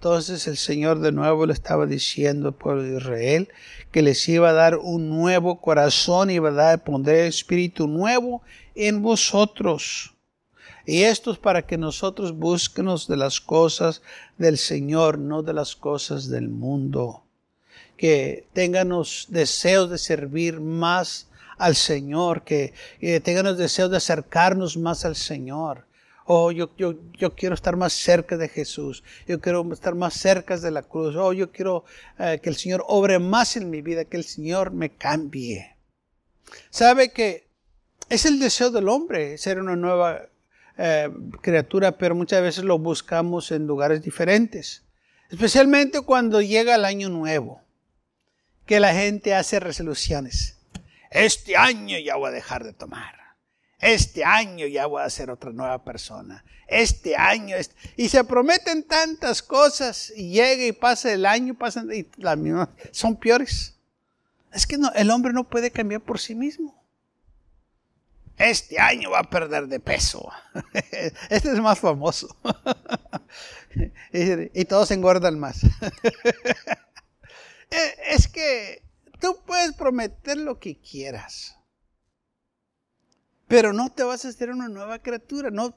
Entonces 0.06 0.46
el 0.46 0.56
Señor 0.56 1.00
de 1.00 1.10
nuevo 1.10 1.46
le 1.46 1.52
estaba 1.52 1.84
diciendo 1.84 2.46
al 2.46 2.54
pueblo 2.54 2.84
de 2.84 2.96
Israel 2.96 3.48
que 3.90 4.02
les 4.02 4.28
iba 4.28 4.50
a 4.50 4.52
dar 4.52 4.76
un 4.76 5.08
nuevo 5.08 5.60
corazón, 5.60 6.30
iba 6.30 6.50
a 6.50 6.52
dar, 6.52 6.84
pondré 6.84 7.26
espíritu 7.26 7.88
nuevo 7.88 8.40
en 8.76 9.02
vosotros. 9.02 10.14
Y 10.86 11.02
esto 11.02 11.32
es 11.32 11.38
para 11.38 11.62
que 11.62 11.76
nosotros 11.76 12.36
busquemos 12.36 13.08
de 13.08 13.16
las 13.16 13.40
cosas 13.40 14.00
del 14.38 14.58
Señor, 14.58 15.18
no 15.18 15.42
de 15.42 15.54
las 15.54 15.74
cosas 15.74 16.28
del 16.28 16.50
mundo. 16.50 17.24
Que 17.96 18.46
tengamos 18.52 19.26
deseos 19.28 19.90
de 19.90 19.98
servir 19.98 20.60
más 20.60 21.26
al 21.58 21.74
Señor, 21.74 22.44
que, 22.44 22.74
tengamos 23.24 23.58
deseos 23.58 23.90
de 23.90 23.96
acercarnos 23.96 24.76
más 24.76 25.04
al 25.04 25.16
Señor. 25.16 25.84
Oh, 26.28 26.50
yo, 26.50 26.74
yo, 26.76 26.94
yo, 27.12 27.36
quiero 27.36 27.54
estar 27.54 27.76
más 27.76 27.92
cerca 27.92 28.36
de 28.36 28.48
Jesús. 28.48 29.04
Yo 29.28 29.40
quiero 29.40 29.72
estar 29.72 29.94
más 29.94 30.14
cerca 30.14 30.56
de 30.56 30.72
la 30.72 30.82
cruz. 30.82 31.14
Oh, 31.14 31.32
yo 31.32 31.52
quiero 31.52 31.84
eh, 32.18 32.40
que 32.42 32.48
el 32.48 32.56
Señor 32.56 32.84
obre 32.88 33.20
más 33.20 33.56
en 33.56 33.70
mi 33.70 33.80
vida, 33.80 34.04
que 34.04 34.16
el 34.16 34.24
Señor 34.24 34.72
me 34.72 34.90
cambie. 34.90 35.76
Sabe 36.70 37.12
que 37.12 37.46
es 38.08 38.26
el 38.26 38.40
deseo 38.40 38.70
del 38.70 38.88
hombre 38.88 39.38
ser 39.38 39.60
una 39.60 39.76
nueva 39.76 40.22
eh, 40.78 41.08
criatura, 41.42 41.96
pero 41.96 42.16
muchas 42.16 42.42
veces 42.42 42.64
lo 42.64 42.76
buscamos 42.78 43.52
en 43.52 43.68
lugares 43.68 44.02
diferentes. 44.02 44.82
Especialmente 45.30 46.00
cuando 46.00 46.40
llega 46.40 46.74
el 46.74 46.84
año 46.84 47.08
nuevo, 47.08 47.62
que 48.64 48.80
la 48.80 48.92
gente 48.92 49.32
hace 49.32 49.60
resoluciones. 49.60 50.58
Este 51.10 51.56
año 51.56 51.98
ya 51.98 52.16
voy 52.16 52.30
a 52.30 52.32
dejar 52.32 52.64
de 52.64 52.72
tomar. 52.72 53.25
Este 53.78 54.24
año 54.24 54.66
ya 54.66 54.86
voy 54.86 55.02
a 55.02 55.10
ser 55.10 55.30
otra 55.30 55.52
nueva 55.52 55.84
persona. 55.84 56.44
Este 56.66 57.16
año. 57.16 57.56
Y 57.96 58.08
se 58.08 58.24
prometen 58.24 58.82
tantas 58.82 59.42
cosas 59.42 60.12
y 60.16 60.30
llega 60.30 60.64
y 60.64 60.72
pasa 60.72 61.12
el 61.12 61.26
año, 61.26 61.54
pasan 61.54 61.92
y 61.92 62.06
las 62.16 62.36
mismas 62.36 62.68
son 62.90 63.16
peores. 63.16 63.74
Es 64.52 64.66
que 64.66 64.78
no, 64.78 64.90
el 64.94 65.10
hombre 65.10 65.32
no 65.32 65.44
puede 65.44 65.70
cambiar 65.70 66.00
por 66.00 66.18
sí 66.18 66.34
mismo 66.34 66.76
este 68.38 68.78
año 68.78 69.10
va 69.10 69.20
a 69.20 69.30
perder 69.30 69.66
de 69.66 69.80
peso. 69.80 70.30
Este 71.30 71.52
es 71.52 71.60
más 71.60 71.78
famoso. 71.78 72.36
Y 74.12 74.64
todos 74.64 74.90
engordan 74.90 75.38
más. 75.38 75.60
Eh, 77.68 77.96
es 78.10 78.28
que 78.28 78.84
tú 79.20 79.42
puedes 79.44 79.72
prometer 79.72 80.36
lo 80.36 80.60
que 80.60 80.78
quieras. 80.78 81.56
Pero 83.48 83.72
no 83.72 83.90
te 83.90 84.02
vas 84.02 84.24
a 84.24 84.28
hacer 84.28 84.50
una 84.50 84.68
nueva 84.68 84.98
criatura. 84.98 85.50
No 85.50 85.74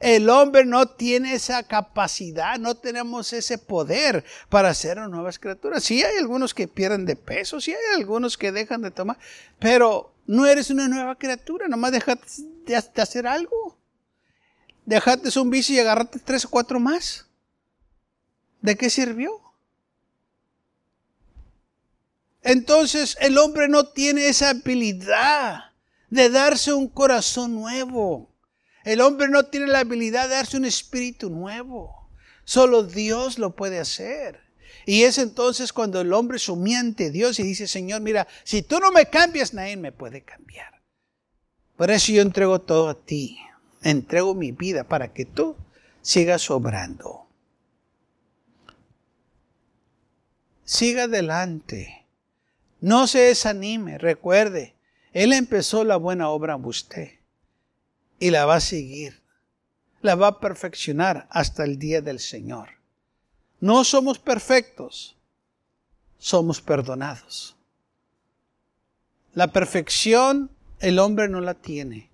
el 0.00 0.28
hombre 0.28 0.64
no 0.64 0.86
tiene 0.86 1.34
esa 1.34 1.62
capacidad, 1.62 2.58
no 2.58 2.76
tenemos 2.76 3.32
ese 3.32 3.58
poder 3.58 4.24
para 4.48 4.70
hacer 4.70 4.98
nuevas 5.08 5.38
criaturas. 5.38 5.82
Sí 5.82 6.02
hay 6.02 6.16
algunos 6.18 6.54
que 6.54 6.68
pierden 6.68 7.06
de 7.06 7.16
peso, 7.16 7.60
sí 7.60 7.72
hay 7.72 7.96
algunos 7.96 8.36
que 8.36 8.52
dejan 8.52 8.82
de 8.82 8.90
tomar, 8.90 9.18
pero 9.58 10.14
no 10.26 10.46
eres 10.46 10.70
una 10.70 10.88
nueva 10.88 11.16
criatura, 11.16 11.66
nomás 11.68 11.92
dejaste 11.92 12.42
de 12.66 13.02
hacer 13.02 13.26
algo. 13.26 13.78
Dejaste 14.84 15.38
un 15.38 15.50
vicio 15.50 15.74
y 15.74 15.78
agarraste 15.78 16.18
tres 16.18 16.44
o 16.44 16.50
cuatro 16.50 16.78
más. 16.80 17.26
¿De 18.60 18.76
qué 18.76 18.90
sirvió? 18.90 19.30
Entonces 22.42 23.16
el 23.20 23.36
hombre 23.38 23.68
no 23.68 23.88
tiene 23.88 24.28
esa 24.28 24.50
habilidad 24.50 25.72
de 26.10 26.30
darse 26.30 26.72
un 26.72 26.88
corazón 26.88 27.54
nuevo. 27.54 28.30
El 28.84 29.00
hombre 29.00 29.28
no 29.28 29.44
tiene 29.44 29.66
la 29.66 29.80
habilidad 29.80 30.28
de 30.28 30.36
darse 30.36 30.56
un 30.56 30.64
espíritu 30.64 31.30
nuevo. 31.30 32.08
Solo 32.44 32.82
Dios 32.82 33.38
lo 33.38 33.54
puede 33.54 33.78
hacer. 33.78 34.40
Y 34.86 35.02
es 35.02 35.18
entonces 35.18 35.72
cuando 35.72 36.00
el 36.00 36.12
hombre 36.14 36.38
sumía 36.38 36.80
ante 36.80 37.10
Dios 37.10 37.38
y 37.38 37.42
dice, 37.42 37.66
Señor, 37.66 38.00
mira, 38.00 38.26
si 38.44 38.62
tú 38.62 38.80
no 38.80 38.90
me 38.90 39.06
cambias, 39.06 39.52
nadie 39.52 39.76
me 39.76 39.92
puede 39.92 40.22
cambiar. 40.22 40.80
Por 41.76 41.90
eso 41.90 42.10
yo 42.12 42.22
entrego 42.22 42.60
todo 42.60 42.88
a 42.88 42.94
ti. 42.94 43.38
Entrego 43.82 44.34
mi 44.34 44.52
vida 44.52 44.84
para 44.84 45.12
que 45.12 45.26
tú 45.26 45.56
sigas 46.00 46.50
obrando. 46.50 47.26
Siga 50.64 51.04
adelante. 51.04 52.06
No 52.80 53.06
se 53.06 53.20
desanime. 53.20 53.98
Recuerde, 53.98 54.74
Él 55.12 55.32
empezó 55.32 55.84
la 55.84 55.96
buena 55.96 56.28
obra 56.28 56.54
en 56.54 56.64
usted 56.64 57.12
y 58.18 58.30
la 58.30 58.46
va 58.46 58.56
a 58.56 58.60
seguir. 58.60 59.22
La 60.00 60.14
va 60.14 60.28
a 60.28 60.40
perfeccionar 60.40 61.26
hasta 61.30 61.64
el 61.64 61.78
día 61.78 62.00
del 62.00 62.20
Señor. 62.20 62.68
No 63.60 63.82
somos 63.82 64.18
perfectos, 64.18 65.16
somos 66.18 66.60
perdonados. 66.60 67.56
La 69.34 69.48
perfección 69.48 70.50
el 70.80 70.98
hombre 70.98 71.28
no 71.28 71.40
la 71.40 71.54
tiene 71.54 72.10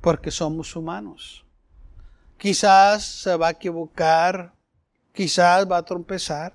porque 0.00 0.30
somos 0.30 0.76
humanos. 0.76 1.44
Quizás 2.38 3.04
se 3.04 3.36
va 3.36 3.48
a 3.48 3.52
equivocar, 3.52 4.54
quizás 5.12 5.70
va 5.70 5.78
a 5.78 5.84
trompezar, 5.84 6.54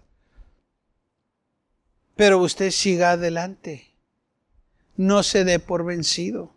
pero 2.15 2.39
usted 2.39 2.71
siga 2.71 3.11
adelante. 3.11 3.94
No 4.97 5.23
se 5.23 5.43
dé 5.43 5.59
por 5.59 5.85
vencido. 5.85 6.51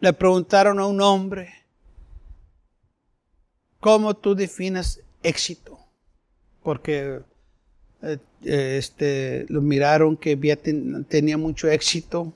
Le 0.00 0.12
preguntaron 0.12 0.80
a 0.80 0.86
un 0.86 1.00
hombre, 1.00 1.62
¿Cómo 3.82 4.14
tú 4.14 4.36
defines 4.36 5.00
éxito? 5.24 5.76
Porque 6.62 7.20
eh, 8.02 8.18
eh, 8.44 8.76
este, 8.78 9.44
lo 9.48 9.60
miraron 9.60 10.16
que 10.16 10.36
tenía 11.08 11.36
mucho 11.36 11.68
éxito, 11.68 12.32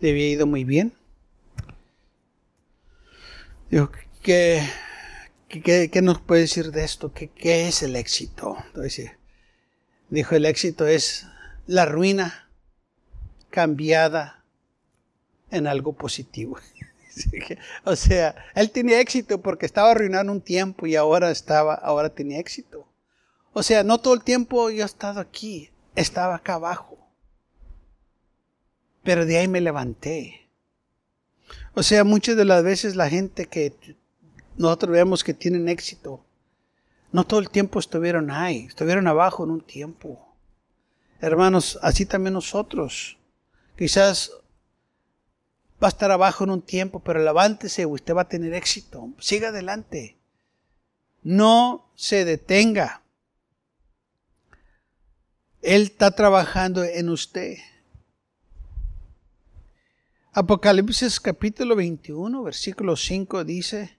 le 0.00 0.12
había 0.12 0.30
ido 0.30 0.46
muy 0.46 0.64
bien. 0.64 0.94
Dijo 3.70 3.90
que 4.22 4.62
¿Qué, 5.48 6.00
nos 6.02 6.22
puede 6.22 6.42
decir 6.42 6.72
de 6.72 6.84
esto? 6.84 7.12
¿Qué, 7.12 7.28
qué 7.28 7.68
es 7.68 7.82
el 7.82 7.94
éxito? 7.94 8.56
Dijo, 10.10 10.34
el 10.34 10.44
éxito 10.44 10.86
es 10.86 11.26
la 11.66 11.86
ruina 11.86 12.48
cambiada 13.50 14.44
en 15.50 15.66
algo 15.66 15.92
positivo. 15.92 16.58
o 17.84 17.96
sea, 17.96 18.34
él 18.54 18.70
tenía 18.70 19.00
éxito 19.00 19.40
porque 19.40 19.66
estaba 19.66 19.90
arruinando 19.90 20.32
un 20.32 20.40
tiempo 20.40 20.86
y 20.86 20.96
ahora 20.96 21.30
estaba, 21.30 21.74
ahora 21.74 22.10
tenía 22.10 22.38
éxito. 22.38 22.86
O 23.52 23.62
sea, 23.62 23.82
no 23.84 23.98
todo 23.98 24.14
el 24.14 24.22
tiempo 24.22 24.68
yo 24.70 24.82
he 24.82 24.86
estado 24.86 25.20
aquí, 25.20 25.70
estaba 25.94 26.34
acá 26.34 26.54
abajo. 26.54 26.98
Pero 29.02 29.24
de 29.24 29.38
ahí 29.38 29.48
me 29.48 29.60
levanté. 29.60 30.48
O 31.74 31.82
sea, 31.82 32.04
muchas 32.04 32.36
de 32.36 32.44
las 32.44 32.62
veces 32.62 32.96
la 32.96 33.08
gente 33.08 33.46
que 33.46 33.72
nosotros 34.58 34.92
vemos 34.92 35.24
que 35.24 35.34
tienen 35.34 35.68
éxito, 35.68 36.25
no 37.16 37.24
todo 37.24 37.40
el 37.40 37.48
tiempo 37.48 37.78
estuvieron 37.78 38.30
ahí, 38.30 38.66
estuvieron 38.66 39.06
abajo 39.06 39.42
en 39.42 39.50
un 39.50 39.62
tiempo. 39.62 40.36
Hermanos, 41.18 41.78
así 41.80 42.04
también 42.04 42.34
nosotros. 42.34 43.16
Quizás 43.74 44.32
va 45.82 45.86
a 45.86 45.88
estar 45.88 46.10
abajo 46.10 46.44
en 46.44 46.50
un 46.50 46.60
tiempo, 46.60 47.00
pero 47.00 47.24
levántese, 47.24 47.86
usted 47.86 48.14
va 48.14 48.20
a 48.20 48.28
tener 48.28 48.52
éxito. 48.52 49.14
Siga 49.18 49.48
adelante. 49.48 50.18
No 51.22 51.90
se 51.94 52.26
detenga. 52.26 53.02
Él 55.62 55.84
está 55.84 56.10
trabajando 56.10 56.84
en 56.84 57.08
usted. 57.08 57.56
Apocalipsis 60.32 61.18
capítulo 61.18 61.76
21, 61.76 62.42
versículo 62.42 62.94
5 62.94 63.42
dice, 63.44 63.96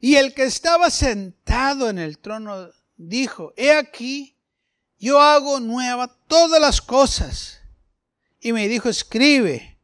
y 0.00 0.16
el 0.16 0.34
que 0.34 0.44
estaba 0.44 0.90
sentado 0.90 1.88
en 1.88 1.98
el 1.98 2.18
trono 2.18 2.70
dijo, 2.96 3.52
he 3.56 3.72
aquí, 3.72 4.36
yo 4.98 5.20
hago 5.20 5.60
nueva 5.60 6.08
todas 6.26 6.60
las 6.60 6.80
cosas. 6.80 7.60
Y 8.40 8.52
me 8.52 8.68
dijo, 8.68 8.88
escribe, 8.88 9.78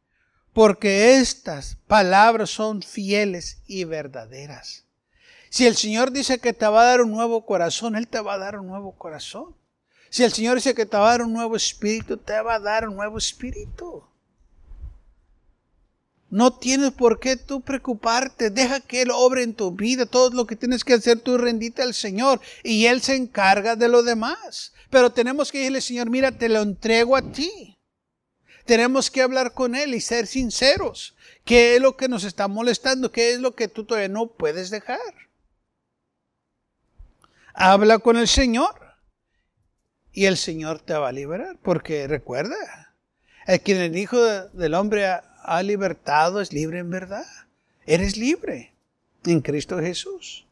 porque 0.53 1.17
estas 1.17 1.77
palabras 1.87 2.51
son 2.51 2.81
fieles 2.81 3.61
y 3.67 3.83
verdaderas. 3.83 4.85
Si 5.49 5.67
el 5.67 5.75
Señor 5.75 6.11
dice 6.11 6.39
que 6.39 6.53
te 6.53 6.67
va 6.67 6.81
a 6.81 6.85
dar 6.85 7.01
un 7.01 7.11
nuevo 7.11 7.45
corazón, 7.45 7.95
Él 7.95 8.07
te 8.07 8.19
va 8.19 8.35
a 8.35 8.39
dar 8.39 8.57
un 8.57 8.67
nuevo 8.67 8.95
corazón. 8.97 9.55
Si 10.09 10.23
el 10.23 10.31
Señor 10.31 10.55
dice 10.55 10.75
que 10.75 10.85
te 10.85 10.97
va 10.97 11.07
a 11.07 11.11
dar 11.11 11.21
un 11.23 11.33
nuevo 11.33 11.55
espíritu, 11.55 12.17
te 12.17 12.39
va 12.41 12.55
a 12.55 12.59
dar 12.59 12.87
un 12.87 12.95
nuevo 12.95 13.17
espíritu. 13.17 14.03
No 16.33 16.51
tienes 16.51 16.89
por 16.89 17.19
qué 17.19 17.37
tú 17.37 17.61
preocuparte. 17.61 18.49
Deja 18.49 18.79
que 18.79 19.03
Él 19.03 19.11
obre 19.11 19.43
en 19.43 19.53
tu 19.53 19.71
vida. 19.71 20.07
Todo 20.07 20.31
lo 20.31 20.47
que 20.47 20.55
tienes 20.55 20.83
que 20.83 20.95
hacer, 20.95 21.19
tú 21.19 21.37
rendite 21.37 21.83
al 21.83 21.93
Señor. 21.93 22.41
Y 22.63 22.87
Él 22.87 23.03
se 23.03 23.15
encarga 23.15 23.75
de 23.75 23.87
lo 23.87 24.01
demás. 24.01 24.73
Pero 24.89 25.11
tenemos 25.11 25.51
que 25.51 25.59
decirle, 25.59 25.79
Señor, 25.79 26.09
mira, 26.09 26.31
te 26.31 26.49
lo 26.49 26.63
entrego 26.63 27.15
a 27.15 27.21
ti. 27.21 27.77
Tenemos 28.65 29.11
que 29.11 29.21
hablar 29.21 29.53
con 29.53 29.75
Él 29.75 29.93
y 29.93 30.01
ser 30.01 30.25
sinceros. 30.25 31.15
¿Qué 31.45 31.75
es 31.75 31.81
lo 31.81 31.95
que 31.97 32.07
nos 32.07 32.23
está 32.23 32.47
molestando? 32.47 33.11
¿Qué 33.11 33.33
es 33.33 33.39
lo 33.39 33.53
que 33.53 33.67
tú 33.67 33.85
todavía 33.85 34.09
no 34.09 34.25
puedes 34.25 34.71
dejar? 34.71 34.97
Habla 37.53 37.99
con 37.99 38.17
el 38.17 38.27
Señor 38.27 38.73
y 40.11 40.25
el 40.25 40.37
Señor 40.37 40.79
te 40.79 40.95
va 40.95 41.09
a 41.09 41.11
liberar. 41.11 41.59
Porque 41.61 42.07
recuerda, 42.07 42.95
el 43.45 43.61
quien 43.61 43.77
el 43.81 43.95
Hijo 43.95 44.17
del 44.19 44.73
Hombre 44.73 45.05
ha, 45.43 45.63
libertado 45.63 46.41
es 46.41 46.53
libre 46.53 46.79
en 46.79 46.89
verdad. 46.89 47.25
Eres 47.85 48.17
libre 48.17 48.73
en 49.25 49.41
Cristo 49.41 49.79
Jesús. 49.79 50.45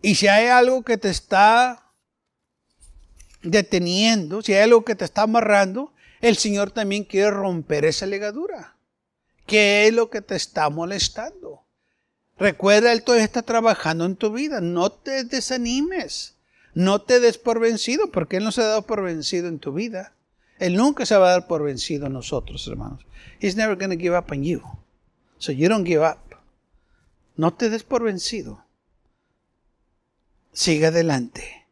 Y 0.00 0.16
si 0.16 0.28
hay 0.28 0.46
algo 0.46 0.82
que 0.82 0.98
te 0.98 1.10
está 1.10 1.90
deteniendo, 3.42 4.42
si 4.42 4.54
hay 4.54 4.62
algo 4.62 4.84
que 4.84 4.94
te 4.94 5.04
está 5.04 5.22
amarrando, 5.22 5.92
el 6.20 6.36
Señor 6.36 6.70
también 6.70 7.04
quiere 7.04 7.30
romper 7.30 7.84
esa 7.84 8.06
legadura. 8.06 8.76
¿Qué 9.46 9.86
es 9.86 9.92
lo 9.92 10.10
que 10.10 10.22
te 10.22 10.36
está 10.36 10.70
molestando? 10.70 11.64
Recuerda, 12.38 12.92
Él 12.92 13.02
todavía 13.02 13.24
está 13.24 13.42
trabajando 13.42 14.04
en 14.04 14.16
tu 14.16 14.32
vida. 14.32 14.60
No 14.60 14.90
te 14.90 15.24
desanimes. 15.24 16.36
No 16.74 17.02
te 17.02 17.20
des 17.20 17.38
por 17.38 17.60
vencido, 17.60 18.10
porque 18.10 18.38
Él 18.38 18.44
no 18.44 18.52
se 18.52 18.62
ha 18.62 18.66
dado 18.66 18.82
por 18.82 19.02
vencido 19.02 19.48
en 19.48 19.58
tu 19.58 19.72
vida. 19.72 20.14
Él 20.62 20.76
nunca 20.76 21.04
se 21.04 21.16
va 21.16 21.26
a 21.26 21.32
dar 21.32 21.48
por 21.48 21.64
vencido 21.64 22.06
a 22.06 22.08
nosotros, 22.08 22.68
hermanos. 22.68 23.04
He's 23.40 23.56
never 23.56 23.74
going 23.74 23.90
to 23.90 24.00
give 24.00 24.16
up 24.16 24.30
on 24.30 24.44
you. 24.44 24.62
So 25.38 25.50
you 25.50 25.68
don't 25.68 25.84
give 25.84 26.04
up. 26.04 26.36
No 27.36 27.52
te 27.52 27.68
des 27.68 27.82
por 27.82 28.04
vencido. 28.04 28.64
Sigue 30.52 30.86
adelante. 30.86 31.66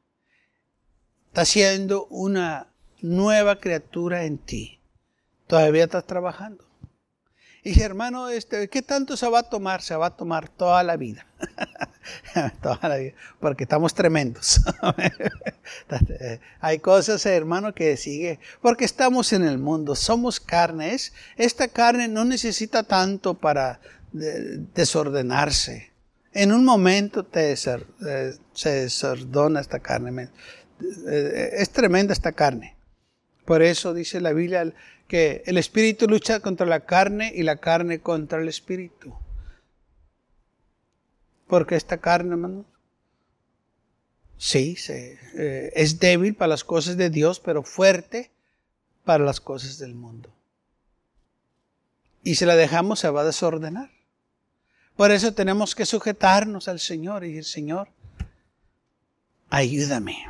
Está 1.29 1.45
siendo 1.45 2.07
una 2.07 2.73
nueva 3.01 3.61
criatura 3.61 4.25
en 4.25 4.39
ti. 4.39 4.81
Todavía 5.47 5.85
estás 5.85 6.05
trabajando. 6.05 6.65
Y 7.63 7.71
dice, 7.71 7.85
hermano, 7.85 8.31
este, 8.31 8.69
¿qué 8.69 8.81
tanto 8.81 9.17
se 9.17 9.29
va 9.29 9.41
a 9.41 9.43
tomar? 9.43 9.83
Se 9.83 9.95
va 9.95 10.07
a 10.07 10.17
tomar 10.17 10.49
toda 10.49 10.83
la 10.83 10.97
vida. 10.97 11.27
toda 12.63 12.89
la 12.89 12.97
vida. 12.97 13.13
Porque 13.39 13.65
estamos 13.65 13.93
tremendos. 13.93 14.63
Hay 16.61 16.79
cosas, 16.79 17.27
hermano, 17.27 17.75
que 17.75 17.99
sigue. 17.99 18.39
Porque 18.63 18.87
estamos 18.87 19.35
en 19.35 19.45
el 19.45 19.59
mundo, 19.59 19.95
somos 19.95 20.41
carnes. 20.41 21.13
Esta 21.37 21.69
carne 21.69 22.09
no 22.09 22.25
necesita 22.25 22.83
tanto 22.83 23.35
para 23.35 23.81
desordenarse. 24.13 25.91
En 26.33 26.53
un 26.53 26.65
momento 26.65 27.25
te, 27.25 27.53
eh, 27.53 27.57
se 28.55 28.71
desordona 28.71 29.61
esta 29.61 29.81
carne. 29.81 30.31
Eh, 31.09 31.51
es 31.59 31.71
tremenda 31.71 32.15
esta 32.15 32.33
carne. 32.33 32.77
Por 33.45 33.63
eso 33.63 33.93
dice 33.93 34.21
la 34.21 34.33
Biblia 34.33 34.73
que 35.11 35.43
el 35.47 35.59
espíritu 35.59 36.07
lucha 36.07 36.39
contra 36.39 36.67
la 36.67 36.87
carne 36.87 37.33
y 37.35 37.43
la 37.43 37.57
carne 37.57 37.99
contra 37.99 38.41
el 38.41 38.47
espíritu. 38.47 39.13
Porque 41.49 41.75
esta 41.75 41.99
carne, 41.99 42.31
hermano, 42.31 42.65
sí, 44.39 44.77
eh, 44.89 45.73
es 45.75 45.99
débil 45.99 46.37
para 46.37 46.51
las 46.51 46.63
cosas 46.63 46.97
de 46.97 47.11
Dios, 47.11 47.41
pero 47.41 47.65
fuerte 47.65 48.31
para 49.05 49.25
las 49.25 49.41
cosas 49.41 49.79
del 49.79 49.97
mundo. 49.97 50.33
Y 52.23 52.37
si 52.37 52.45
la 52.45 52.55
dejamos 52.55 53.01
se 53.01 53.11
va 53.11 53.23
a 53.23 53.25
desordenar. 53.25 53.91
Por 54.95 55.11
eso 55.11 55.35
tenemos 55.35 55.75
que 55.75 55.87
sujetarnos 55.87 56.69
al 56.69 56.79
Señor 56.79 57.25
y 57.25 57.33
decir, 57.33 57.47
Señor, 57.47 57.89
ayúdame. 59.49 60.29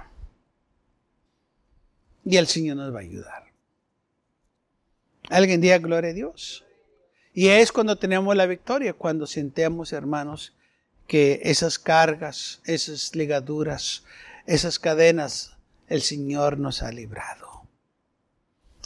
Y 2.25 2.38
el 2.38 2.47
Señor 2.47 2.79
nos 2.79 2.95
va 2.95 3.01
a 3.01 3.03
ayudar. 3.03 3.50
Alguien 5.31 5.61
diga 5.61 5.79
gloria 5.79 6.11
a 6.11 6.14
Dios. 6.14 6.64
Y 7.33 7.49
es 7.49 7.73
cuando 7.73 7.97
tenemos 7.97 8.35
la 8.37 8.47
victoria, 8.47 8.93
cuando 8.93 9.27
sentemos, 9.27 9.93
hermanos, 9.93 10.53
que 11.07 11.40
esas 11.45 11.79
cargas, 11.79 12.61
esas 12.64 13.14
ligaduras, 13.14 14.05
esas 14.47 14.79
cadenas, 14.79 15.57
el 15.88 16.03
Señor 16.03 16.59
nos 16.59 16.83
ha 16.83 16.90
librado. 16.90 17.62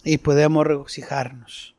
Y 0.05 0.19
podemos 0.19 0.67
regocijarnos. 0.67 1.75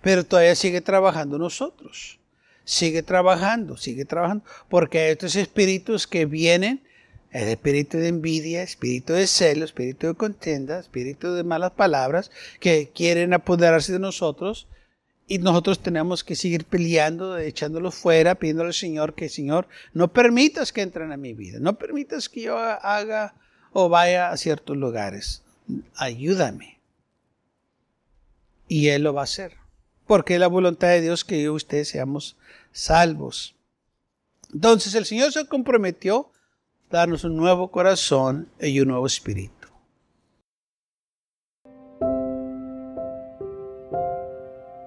Pero 0.00 0.24
todavía 0.24 0.54
sigue 0.54 0.80
trabajando 0.80 1.36
nosotros. 1.36 2.20
Sigue 2.64 3.02
trabajando, 3.02 3.76
sigue 3.76 4.04
trabajando. 4.04 4.44
Porque 4.68 5.00
hay 5.00 5.12
estos 5.12 5.34
espíritus 5.34 6.06
que 6.06 6.24
vienen 6.24 6.84
el 7.34 7.48
espíritu 7.48 7.98
de 7.98 8.06
envidia, 8.06 8.62
espíritu 8.62 9.12
de 9.12 9.26
celo, 9.26 9.64
espíritu 9.64 10.06
de 10.06 10.14
contienda, 10.14 10.78
espíritu 10.78 11.34
de 11.34 11.42
malas 11.42 11.72
palabras 11.72 12.30
que 12.60 12.90
quieren 12.94 13.34
apoderarse 13.34 13.92
de 13.92 13.98
nosotros 13.98 14.68
y 15.26 15.38
nosotros 15.38 15.80
tenemos 15.80 16.22
que 16.22 16.36
seguir 16.36 16.64
peleando, 16.64 17.36
echándolos 17.36 17.96
fuera, 17.96 18.36
pidiéndole 18.36 18.68
al 18.68 18.74
Señor 18.74 19.14
que, 19.14 19.28
Señor, 19.28 19.66
no 19.92 20.12
permitas 20.12 20.72
que 20.72 20.82
entren 20.82 21.10
a 21.10 21.16
mi 21.16 21.34
vida, 21.34 21.58
no 21.58 21.76
permitas 21.76 22.28
que 22.28 22.42
yo 22.42 22.56
haga 22.56 23.34
o 23.72 23.88
vaya 23.88 24.30
a 24.30 24.36
ciertos 24.36 24.76
lugares. 24.76 25.42
Ayúdame. 25.96 26.78
Y 28.68 28.88
Él 28.90 29.02
lo 29.02 29.12
va 29.12 29.22
a 29.22 29.24
hacer. 29.24 29.54
Porque 30.06 30.34
es 30.34 30.40
la 30.40 30.46
voluntad 30.46 30.88
de 30.88 31.00
Dios 31.00 31.24
que 31.24 31.42
yo 31.42 31.52
y 31.52 31.56
usted 31.56 31.82
seamos 31.82 32.36
salvos. 32.70 33.56
Entonces 34.52 34.94
el 34.94 35.04
Señor 35.04 35.32
se 35.32 35.48
comprometió 35.48 36.30
darnos 36.94 37.24
un 37.24 37.36
nuevo 37.36 37.72
corazón 37.72 38.46
y 38.60 38.78
un 38.78 38.86
nuevo 38.86 39.06
espíritu. 39.06 39.66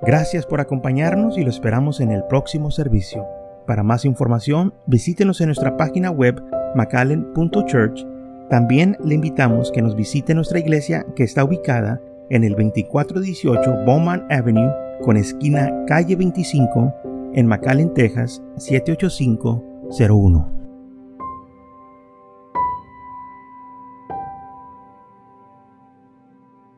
Gracias 0.01 0.45
por 0.45 0.61
acompañarnos 0.61 1.37
y 1.37 1.43
lo 1.43 1.49
esperamos 1.49 1.99
en 1.99 2.11
el 2.11 2.23
próximo 2.23 2.71
servicio. 2.71 3.27
Para 3.65 3.83
más 3.83 4.05
información, 4.05 4.73
visítenos 4.85 5.41
en 5.41 5.47
nuestra 5.47 5.75
página 5.75 6.09
web 6.09 6.41
macallen.church. 6.75 8.05
También 8.49 8.95
le 9.03 9.15
invitamos 9.15 9.69
que 9.69 9.81
nos 9.81 9.93
visite 9.93 10.33
nuestra 10.33 10.59
iglesia 10.59 11.05
que 11.13 11.23
está 11.23 11.43
ubicada 11.43 11.99
en 12.29 12.45
el 12.45 12.51
2418 12.51 13.83
Bowman 13.85 14.25
Avenue 14.29 14.71
con 15.03 15.17
esquina 15.17 15.73
calle 15.87 16.15
25 16.15 16.93
en 17.33 17.47
McAllen, 17.47 17.93
Texas 17.93 18.41
78501. 18.55 20.56